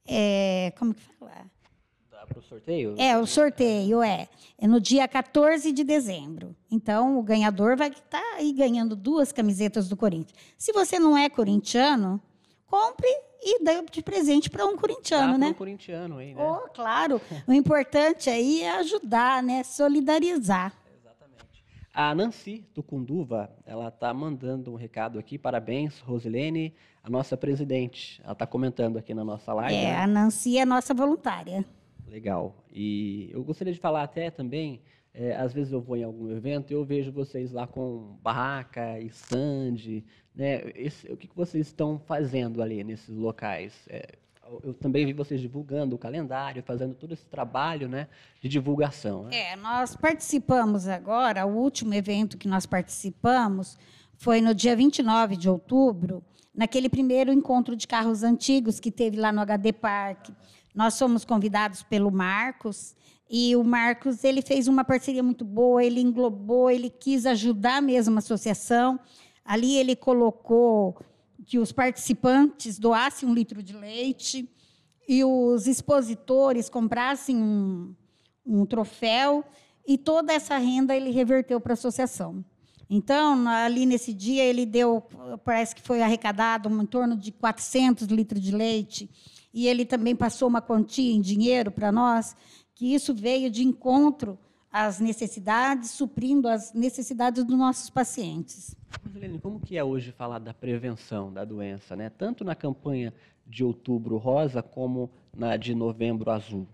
É, 0.09 0.73
como 0.77 0.93
que 0.93 1.03
fala? 1.19 1.45
Para 2.31 2.39
o 2.39 2.43
sorteio? 2.43 2.95
É, 2.97 3.19
o 3.19 3.27
sorteio 3.27 4.03
é. 4.03 4.29
É 4.57 4.67
no 4.67 4.81
dia 4.81 5.09
14 5.09 5.73
de 5.73 5.83
dezembro. 5.83 6.55
Então, 6.71 7.19
o 7.19 7.23
ganhador 7.23 7.77
vai 7.77 7.89
estar 7.89 8.21
tá 8.21 8.37
aí 8.37 8.53
ganhando 8.53 8.95
duas 8.95 9.33
camisetas 9.33 9.89
do 9.89 9.97
Corinthians. 9.97 10.39
Se 10.57 10.73
você 10.73 10.99
não 10.99 11.19
é 11.19 11.29
corintiano, 11.29 12.23
compre 12.67 13.09
e 13.43 13.65
dê 13.65 13.83
de 13.91 14.03
presente 14.03 14.49
para 14.49 14.65
um 14.65 14.77
corintiano, 14.77 15.33
Dá 15.33 15.39
né? 15.39 15.49
um 15.49 15.55
corintiano 15.55 16.19
aí, 16.19 16.35
né? 16.35 16.43
Oh, 16.43 16.69
claro. 16.69 17.21
O 17.47 17.53
importante 17.53 18.31
aí 18.31 18.63
é 18.63 18.71
ajudar, 18.77 19.43
né? 19.43 19.65
Solidarizar. 19.65 20.75
Exatamente. 21.01 21.65
A 21.93 22.15
Nancy 22.15 22.65
Tucunduva, 22.75 23.51
ela 23.67 23.89
está 23.89 24.13
mandando 24.13 24.71
um 24.71 24.77
recado 24.77 25.19
aqui. 25.19 25.39
Parabéns, 25.39 25.99
Rosilene, 26.01 26.75
a 27.03 27.09
nossa 27.09 27.37
presidente. 27.37 28.21
Ela 28.23 28.35
está 28.35 28.47
comentando 28.47 28.99
aqui 28.99 29.15
na 29.15 29.25
nossa 29.25 29.53
live. 29.55 29.75
É, 29.75 29.85
né? 29.85 29.97
a 29.97 30.07
Nancy 30.07 30.59
é 30.59 30.67
nossa 30.67 30.93
voluntária. 30.93 31.65
Legal. 32.11 32.65
E 32.73 33.31
eu 33.33 33.43
gostaria 33.45 33.73
de 33.73 33.79
falar 33.79 34.03
até 34.03 34.31
também, 34.31 34.83
é, 35.15 35.35
às 35.37 35.53
vezes 35.53 35.73
eu 35.73 35.81
vou 35.81 35.97
em 35.97 36.05
algum 36.05 36.31
evento 36.31 36.71
e 36.71 36.75
eu 36.75 36.85
vejo 36.85 37.13
vocês 37.13 37.53
lá 37.53 37.67
com 37.67 38.19
barraca 38.23 38.99
e 38.99 39.07
stand, 39.07 40.03
né? 40.35 40.71
Esse, 40.75 41.11
o 41.11 41.17
que, 41.17 41.29
que 41.29 41.37
vocês 41.37 41.67
estão 41.67 41.99
fazendo 41.99 42.63
ali 42.63 42.83
nesses 42.83 43.17
locais? 43.17 43.75
É, 43.89 44.19
eu 44.65 44.75
também 44.75 45.07
vi 45.07 45.13
vocês 45.13 45.41
divulgando 45.41 45.95
o 45.95 45.99
calendário, 45.99 46.63
fazendo 46.63 46.95
todo 46.95 47.13
esse 47.13 47.25
trabalho 47.27 47.89
né, 47.89 48.09
de 48.41 48.49
divulgação. 48.49 49.25
Né? 49.25 49.53
É, 49.53 49.57
nós 49.57 49.95
participamos 49.95 50.89
agora, 50.89 51.47
o 51.47 51.57
último 51.57 51.95
evento 51.95 52.37
que 52.37 52.49
nós 52.49 52.67
participamos 52.67 53.79
foi 54.17 54.41
no 54.41 54.55
dia 54.55 54.75
29 54.75 55.37
de 55.37 55.49
outubro, 55.49 56.23
naquele 56.55 56.89
primeiro 56.89 57.33
encontro 57.33 57.77
de 57.77 57.87
carros 57.87 58.23
antigos 58.23 58.81
que 58.81 58.91
teve 58.91 59.17
lá 59.17 59.33
no 59.33 59.41
HD 59.41 59.73
Park. 59.73 60.31
Nós 60.75 60.95
somos 60.95 61.25
convidados 61.25 61.83
pelo 61.83 62.11
Marcos 62.11 62.95
e 63.29 63.55
o 63.55 63.63
Marcos 63.63 64.25
ele 64.25 64.43
fez 64.43 64.67
uma 64.67 64.85
parceria 64.85 65.23
muito 65.23 65.45
boa, 65.45 65.85
ele 65.85 66.01
englobou, 66.01 66.71
ele 66.71 66.91
quis 66.91 67.27
ajudar 67.27 67.81
mesmo 67.81 68.17
a 68.17 68.19
associação. 68.19 68.99
Ali 69.45 69.77
ele 69.77 69.95
colocou 69.95 71.01
que 71.47 71.59
os 71.59 71.73
participantes 71.73 72.79
doassem 72.79 73.29
um 73.29 73.35
litro 73.35 73.63
de 73.63 73.73
leite 73.73 74.49
e 75.09 75.25
os 75.25 75.67
expositores 75.67 76.69
comprassem 76.69 77.37
um, 77.37 77.95
um 78.47 78.65
troféu 78.67 79.45
e 79.87 79.99
toda 79.99 80.33
essa 80.33 80.57
renda 80.57 80.95
ele 80.95 81.11
reverteu 81.11 81.61
para 81.61 81.73
a 81.73 81.75
associação. 81.75 82.45
Então, 82.89 83.49
ali 83.49 83.87
nesse 83.87 84.13
dia, 84.13 84.43
ele 84.43 84.67
deu, 84.67 85.03
parece 85.45 85.75
que 85.77 85.83
foi 85.83 86.03
arrecadado 86.03 86.69
em 86.69 86.87
torno 86.87 87.17
de 87.17 87.31
400 87.31 88.09
litros 88.09 88.41
de 88.41 88.51
leite 88.51 89.09
e 89.53 89.67
ele 89.67 89.85
também 89.85 90.15
passou 90.15 90.49
uma 90.49 90.63
quantia 90.63 91.13
em 91.13 91.21
dinheiro 91.21 91.71
para 91.71 91.91
nós, 91.91 92.37
que 92.75 92.95
isso 92.95 93.15
veio 93.15 93.51
de 93.51 93.63
encontro 93.63 94.39
às 94.73 95.01
necessidades, 95.01 95.91
suprindo 95.91 96.49
as 96.49 96.73
necessidades 96.73 97.45
dos 97.45 97.59
nossos 97.59 97.91
pacientes. 97.91 98.77
Marlene, 99.05 99.41
como 99.41 99.61
que 99.61 99.77
é 99.77 99.83
hoje 99.83 100.13
falar 100.13 100.39
da 100.39 100.55
prevenção 100.55 101.33
da 101.33 101.45
doença, 101.45 101.97
né? 101.97 102.09
Tanto 102.09 102.45
na 102.45 102.55
campanha 102.55 103.13
de 103.47 103.65
outubro 103.65 104.17
rosa 104.17 104.63
como 104.63 105.11
na 105.37 105.57
de 105.57 105.75
novembro 105.75 106.31
azul? 106.31 106.67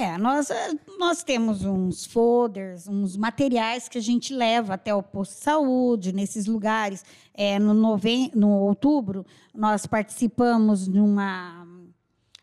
É, 0.00 0.16
nós, 0.16 0.48
eh, 0.48 0.70
nós 0.98 1.22
temos 1.22 1.62
uns 1.62 2.06
folders, 2.06 2.88
uns 2.88 3.18
materiais 3.18 3.86
que 3.86 3.98
a 3.98 4.00
gente 4.00 4.32
leva 4.32 4.72
até 4.72 4.94
o 4.94 5.02
posto 5.02 5.32
de 5.32 5.42
saúde, 5.42 6.10
nesses 6.10 6.46
lugares. 6.46 7.04
É, 7.34 7.58
no, 7.58 7.74
nove... 7.74 8.30
no 8.34 8.48
outubro, 8.48 9.26
nós 9.54 9.84
participamos 9.84 10.88
numa, 10.88 11.66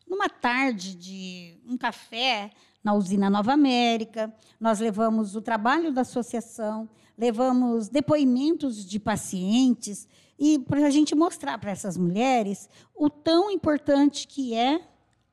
numa 0.07 0.29
tarde 0.29 0.93
de 0.93 1.59
um 1.67 1.75
café 1.75 2.51
na 2.83 2.93
usina 2.93 3.27
Nova 3.27 3.53
América. 3.53 4.31
Nós 4.59 4.79
levamos 4.79 5.35
o 5.35 5.41
trabalho 5.41 5.91
da 5.91 6.01
associação, 6.01 6.87
levamos 7.17 7.89
depoimentos 7.89 8.85
de 8.85 8.99
pacientes 8.99 10.07
e 10.37 10.59
para 10.59 10.85
a 10.85 10.91
gente 10.91 11.15
mostrar 11.15 11.57
para 11.57 11.71
essas 11.71 11.97
mulheres 11.97 12.69
o 12.93 13.09
tão 13.09 13.49
importante 13.49 14.27
que 14.27 14.53
é 14.53 14.79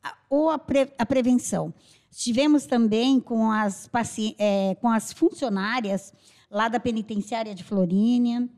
a, 0.02 0.16
ou 0.30 0.48
a, 0.48 0.58
pre, 0.58 0.90
a 0.98 1.04
prevenção. 1.04 1.74
Estivemos 2.16 2.64
também 2.64 3.18
com 3.18 3.50
as, 3.50 3.90
é, 4.38 4.76
com 4.76 4.88
as 4.88 5.12
funcionárias 5.12 6.12
lá 6.48 6.68
da 6.68 6.78
penitenciária 6.78 7.52
de 7.52 7.64
Florínia. 7.64 8.48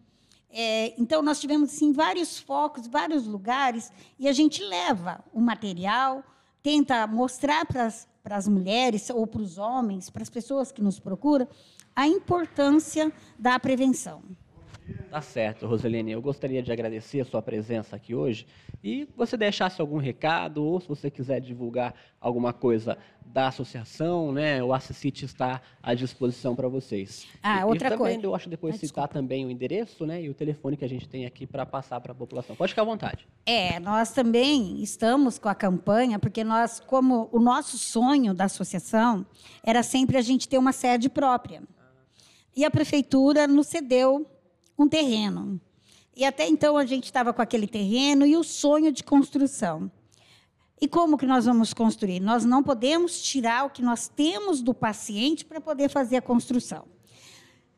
É, 0.51 0.93
então, 1.01 1.23
nós 1.23 1.41
tivemos 1.41 1.73
assim, 1.73 1.91
vários 1.91 2.39
focos, 2.39 2.87
vários 2.87 3.27
lugares, 3.27 3.91
e 4.19 4.29
a 4.29 4.33
gente 4.35 4.63
leva 4.63 5.25
o 5.33 5.41
material, 5.41 6.23
tenta 6.63 7.07
mostrar 7.07 7.65
para 7.65 7.87
as 8.37 8.47
mulheres 8.47 9.09
ou 9.09 9.27
para 9.27 9.41
os 9.41 9.57
homens, 9.57 10.11
para 10.11 10.23
as 10.23 10.31
pessoas 10.31 10.71
que 10.71 10.83
nos 10.83 11.01
procuram, 11.01 11.49
a 11.95 12.07
importância 12.07 13.11
da 13.39 13.59
prevenção. 13.59 14.23
Tá 15.11 15.21
certo, 15.21 15.67
Roseline. 15.67 16.13
Eu 16.13 16.21
gostaria 16.21 16.63
de 16.63 16.71
agradecer 16.71 17.21
a 17.21 17.25
sua 17.25 17.41
presença 17.41 17.97
aqui 17.97 18.15
hoje 18.15 18.47
e 18.83 19.09
você 19.17 19.37
deixasse 19.37 19.81
algum 19.81 19.99
recado 19.99 20.63
ou 20.63 20.81
se 20.81 20.89
você 20.89 21.11
quiser 21.11 21.41
divulgar 21.41 21.95
alguma 22.21 22.53
coisa 22.53 22.99
da 23.25 23.49
associação, 23.49 24.31
né? 24.33 24.63
O 24.63 24.73
Assisite 24.73 25.25
está 25.25 25.61
à 25.83 25.95
disposição 25.95 26.55
para 26.55 26.69
vocês. 26.69 27.27
Ah, 27.43 27.61
e, 27.61 27.65
outra 27.65 27.89
e 27.89 27.91
também, 27.91 27.99
coisa. 27.99 28.27
Eu 28.27 28.35
acho 28.35 28.49
depois 28.49 28.75
ah, 28.75 28.79
citar 28.79 29.09
também 29.09 29.45
o 29.45 29.51
endereço, 29.51 30.07
né? 30.07 30.23
E 30.23 30.29
o 30.29 30.35
telefone 30.35 30.77
que 30.77 30.85
a 30.85 30.89
gente 30.89 31.09
tem 31.09 31.27
aqui 31.27 31.47
para 31.47 31.65
passar 31.67 32.01
para 32.01 32.13
a 32.13 32.15
população. 32.15 32.55
Pode 32.55 32.73
ficar 32.73 32.83
à 32.83 32.85
vontade. 32.87 33.27
É, 33.45 33.81
nós 33.81 34.13
também 34.13 34.83
estamos 34.83 35.39
com 35.39 35.49
a 35.49 35.55
campanha 35.55 36.19
porque 36.19 36.45
nós, 36.45 36.81
como 36.81 37.29
o 37.33 37.41
nosso 37.41 37.79
sonho 37.79 38.35
da 38.35 38.45
associação 38.45 39.27
era 39.63 39.83
sempre 39.83 40.17
a 40.17 40.23
gente 40.23 40.49
ter 40.49 40.59
uma 40.59 40.73
sede 40.73 41.09
própria. 41.09 41.63
E 42.55 42.65
a 42.65 42.71
prefeitura 42.71 43.47
nos 43.47 43.67
cedeu 43.67 44.27
um 44.79 44.89
terreno. 44.89 45.61
E 46.17 46.25
até 46.25 46.47
então 46.47 46.77
a 46.77 46.87
gente 46.87 47.05
estava 47.05 47.33
com 47.33 47.43
aquele 47.43 47.67
terreno 47.67 48.25
e 48.25 48.37
o 48.37 48.43
sonho 48.43 48.91
de 48.91 49.05
construção. 49.05 49.91
E 50.81 50.87
como 50.87 51.17
que 51.17 51.27
nós 51.27 51.47
vamos 51.47 51.73
construir? 51.73 52.21
Nós 52.21 52.45
não 52.45 52.63
podemos 52.63 53.23
tirar 53.23 53.65
o 53.65 53.71
que 53.71 53.83
nós 53.83 54.09
temos 54.09 54.61
do 54.61 54.75
paciente 54.75 55.45
para 55.45 55.61
poder 55.61 55.89
fazer 55.89 56.17
a 56.17 56.23
construção. 56.23 56.85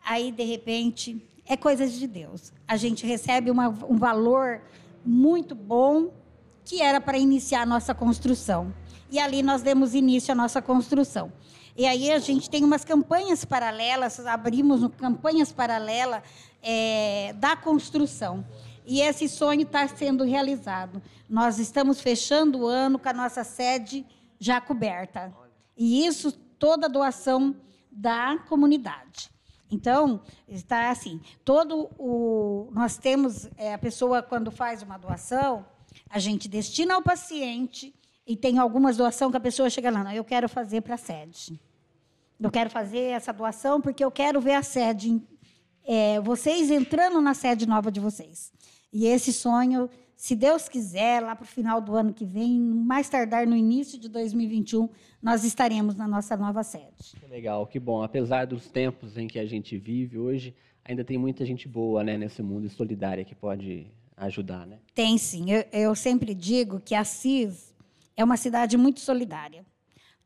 Aí, 0.04 0.32
de 0.32 0.42
repente, 0.42 1.22
é 1.46 1.56
coisas 1.56 1.92
de 1.92 2.06
Deus. 2.06 2.52
A 2.66 2.76
gente 2.76 3.06
recebe 3.06 3.50
uma, 3.50 3.68
um 3.68 3.96
valor 3.96 4.62
muito 5.04 5.54
bom 5.54 6.12
que 6.64 6.82
era 6.82 7.00
para 7.00 7.16
iniciar 7.16 7.62
a 7.62 7.66
nossa 7.66 7.94
construção. 7.94 8.74
E 9.10 9.18
ali 9.18 9.42
nós 9.42 9.62
demos 9.62 9.94
início 9.94 10.32
à 10.32 10.34
nossa 10.34 10.60
construção. 10.60 11.32
E 11.76 11.86
aí 11.86 12.10
a 12.10 12.18
gente 12.18 12.50
tem 12.50 12.64
umas 12.64 12.84
campanhas 12.84 13.44
paralelas, 13.44 14.18
abrimos 14.26 14.86
campanhas 14.98 15.52
paralelas 15.52 16.22
é, 16.62 17.32
da 17.34 17.56
construção. 17.56 18.44
E 18.84 19.00
esse 19.00 19.28
sonho 19.28 19.62
está 19.62 19.86
sendo 19.86 20.24
realizado. 20.24 21.02
Nós 21.28 21.58
estamos 21.58 22.00
fechando 22.00 22.60
o 22.60 22.66
ano 22.66 22.98
com 22.98 23.08
a 23.08 23.12
nossa 23.12 23.44
sede 23.44 24.06
já 24.38 24.60
coberta. 24.60 25.32
E 25.76 26.06
isso 26.06 26.32
toda 26.58 26.88
doação 26.88 27.54
da 27.90 28.38
comunidade. 28.48 29.30
Então, 29.70 30.22
está 30.48 30.90
assim, 30.90 31.20
todo 31.44 31.90
o 31.98 32.70
nós 32.72 32.96
temos 32.96 33.48
é, 33.56 33.74
a 33.74 33.78
pessoa 33.78 34.22
quando 34.22 34.50
faz 34.50 34.82
uma 34.82 34.96
doação, 34.96 35.66
a 36.08 36.18
gente 36.18 36.48
destina 36.48 36.94
ao 36.94 37.02
paciente 37.02 37.94
e 38.26 38.36
tem 38.36 38.58
algumas 38.58 38.96
doações 38.96 39.30
que 39.30 39.36
a 39.36 39.40
pessoa 39.40 39.68
chega 39.68 39.90
lá, 39.90 40.04
não, 40.04 40.12
eu 40.12 40.24
quero 40.24 40.48
fazer 40.48 40.80
para 40.80 40.94
a 40.94 40.98
sede. 40.98 41.60
Eu 42.40 42.50
quero 42.50 42.70
fazer 42.70 43.10
essa 43.10 43.32
doação 43.32 43.80
porque 43.80 44.02
eu 44.02 44.10
quero 44.10 44.40
ver 44.40 44.54
a 44.54 44.62
sede, 44.62 45.20
é, 45.88 46.20
vocês 46.20 46.70
entrando 46.70 47.18
na 47.22 47.32
sede 47.32 47.66
nova 47.66 47.90
de 47.90 47.98
vocês. 47.98 48.52
E 48.92 49.06
esse 49.06 49.32
sonho, 49.32 49.88
se 50.14 50.36
Deus 50.36 50.68
quiser, 50.68 51.22
lá 51.22 51.34
para 51.34 51.44
o 51.44 51.48
final 51.48 51.80
do 51.80 51.96
ano 51.96 52.12
que 52.12 52.26
vem, 52.26 52.60
mais 52.60 53.08
tardar 53.08 53.46
no 53.46 53.56
início 53.56 53.98
de 53.98 54.06
2021, 54.06 54.86
nós 55.22 55.44
estaremos 55.44 55.94
na 55.94 56.06
nossa 56.06 56.36
nova 56.36 56.62
sede. 56.62 57.16
Que 57.18 57.26
legal, 57.26 57.66
que 57.66 57.80
bom. 57.80 58.02
Apesar 58.02 58.46
dos 58.46 58.68
tempos 58.68 59.16
em 59.16 59.26
que 59.26 59.38
a 59.38 59.46
gente 59.46 59.78
vive 59.78 60.18
hoje, 60.18 60.54
ainda 60.84 61.02
tem 61.02 61.16
muita 61.16 61.44
gente 61.46 61.66
boa 61.66 62.04
né, 62.04 62.18
nesse 62.18 62.42
mundo 62.42 62.68
solidária 62.68 63.24
que 63.24 63.34
pode 63.34 63.86
ajudar, 64.14 64.66
né? 64.66 64.78
Tem 64.94 65.16
sim. 65.16 65.50
Eu, 65.50 65.64
eu 65.72 65.94
sempre 65.94 66.34
digo 66.34 66.80
que 66.80 66.94
Assis 66.94 67.74
é 68.14 68.22
uma 68.22 68.36
cidade 68.36 68.76
muito 68.76 69.00
solidária. 69.00 69.64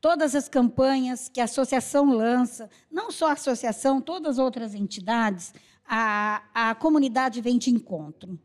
Todas 0.02 0.34
as 0.34 0.48
campanhas 0.48 1.28
que 1.28 1.40
a 1.40 1.44
associação 1.44 2.12
lança, 2.12 2.68
não 2.90 3.12
só 3.12 3.28
a 3.28 3.34
associação, 3.34 4.00
todas 4.00 4.32
as 4.32 4.38
outras 4.38 4.74
entidades, 4.74 5.54
a, 5.86 6.42
a 6.52 6.74
comunidade 6.74 7.40
vem 7.40 7.56
de 7.56 7.70
encontro. 7.70 8.36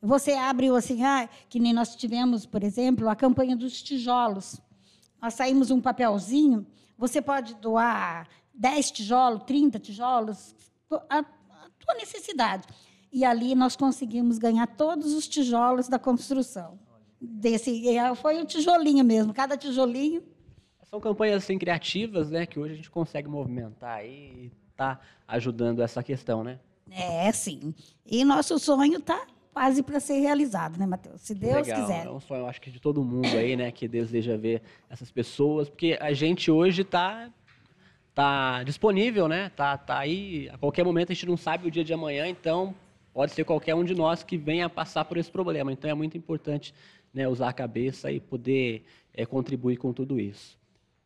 Você 0.00 0.32
abre 0.32 0.70
assim, 0.70 1.04
ah, 1.04 1.28
que 1.50 1.60
nem 1.60 1.74
nós 1.74 1.94
tivemos, 1.94 2.46
por 2.46 2.64
exemplo, 2.64 3.06
a 3.10 3.14
campanha 3.14 3.54
dos 3.54 3.82
tijolos. 3.82 4.58
Nós 5.20 5.34
saímos 5.34 5.70
um 5.70 5.78
papelzinho, 5.78 6.66
você 6.96 7.20
pode 7.20 7.54
doar 7.56 8.26
10 8.54 8.90
tijolos, 8.90 9.42
30 9.44 9.78
tijolos, 9.78 10.56
a, 11.10 11.18
a 11.18 11.24
tua 11.78 11.94
necessidade. 11.96 12.66
E 13.12 13.26
ali 13.26 13.54
nós 13.54 13.76
conseguimos 13.76 14.38
ganhar 14.38 14.66
todos 14.68 15.12
os 15.12 15.28
tijolos 15.28 15.86
da 15.86 15.98
construção. 15.98 16.78
Desse, 17.20 17.82
foi 18.16 18.40
o 18.40 18.46
tijolinho 18.46 19.04
mesmo, 19.04 19.34
cada 19.34 19.54
tijolinho. 19.54 20.32
São 20.94 21.00
campanhas 21.00 21.42
assim, 21.42 21.58
criativas, 21.58 22.30
né, 22.30 22.46
que 22.46 22.56
hoje 22.56 22.74
a 22.74 22.76
gente 22.76 22.88
consegue 22.88 23.26
movimentar 23.26 24.06
e 24.06 24.52
está 24.70 25.00
ajudando 25.26 25.82
essa 25.82 26.04
questão, 26.04 26.44
né? 26.44 26.60
É, 26.88 27.32
sim. 27.32 27.74
E 28.06 28.24
nosso 28.24 28.56
sonho 28.60 28.98
está 28.98 29.26
quase 29.52 29.82
para 29.82 29.98
ser 29.98 30.20
realizado, 30.20 30.78
né, 30.78 30.86
Matheus? 30.86 31.20
Se 31.20 31.34
Deus 31.34 31.66
Legal. 31.66 31.80
quiser. 31.80 32.06
É 32.06 32.10
um 32.10 32.20
sonho, 32.20 32.46
acho 32.46 32.60
que 32.60 32.70
de 32.70 32.78
todo 32.78 33.02
mundo 33.02 33.26
aí, 33.26 33.56
né, 33.56 33.72
que 33.72 33.88
deseja 33.88 34.36
ver 34.36 34.62
essas 34.88 35.10
pessoas, 35.10 35.68
porque 35.68 35.98
a 36.00 36.12
gente 36.12 36.48
hoje 36.48 36.82
está 36.82 37.28
tá 38.14 38.62
disponível, 38.62 39.26
né? 39.26 39.48
Tá, 39.48 39.76
tá 39.76 39.98
aí, 39.98 40.48
a 40.50 40.58
qualquer 40.58 40.84
momento 40.84 41.10
a 41.10 41.14
gente 41.14 41.26
não 41.26 41.36
sabe 41.36 41.66
o 41.66 41.72
dia 41.72 41.82
de 41.82 41.92
amanhã, 41.92 42.28
então 42.28 42.72
pode 43.12 43.32
ser 43.32 43.42
qualquer 43.42 43.74
um 43.74 43.82
de 43.82 43.96
nós 43.96 44.22
que 44.22 44.36
venha 44.36 44.70
passar 44.70 45.04
por 45.06 45.16
esse 45.16 45.28
problema. 45.28 45.72
Então 45.72 45.90
é 45.90 45.94
muito 45.94 46.16
importante 46.16 46.72
né, 47.12 47.26
usar 47.26 47.48
a 47.48 47.52
cabeça 47.52 48.12
e 48.12 48.20
poder 48.20 48.84
é, 49.12 49.26
contribuir 49.26 49.76
com 49.76 49.92
tudo 49.92 50.20
isso. 50.20 50.62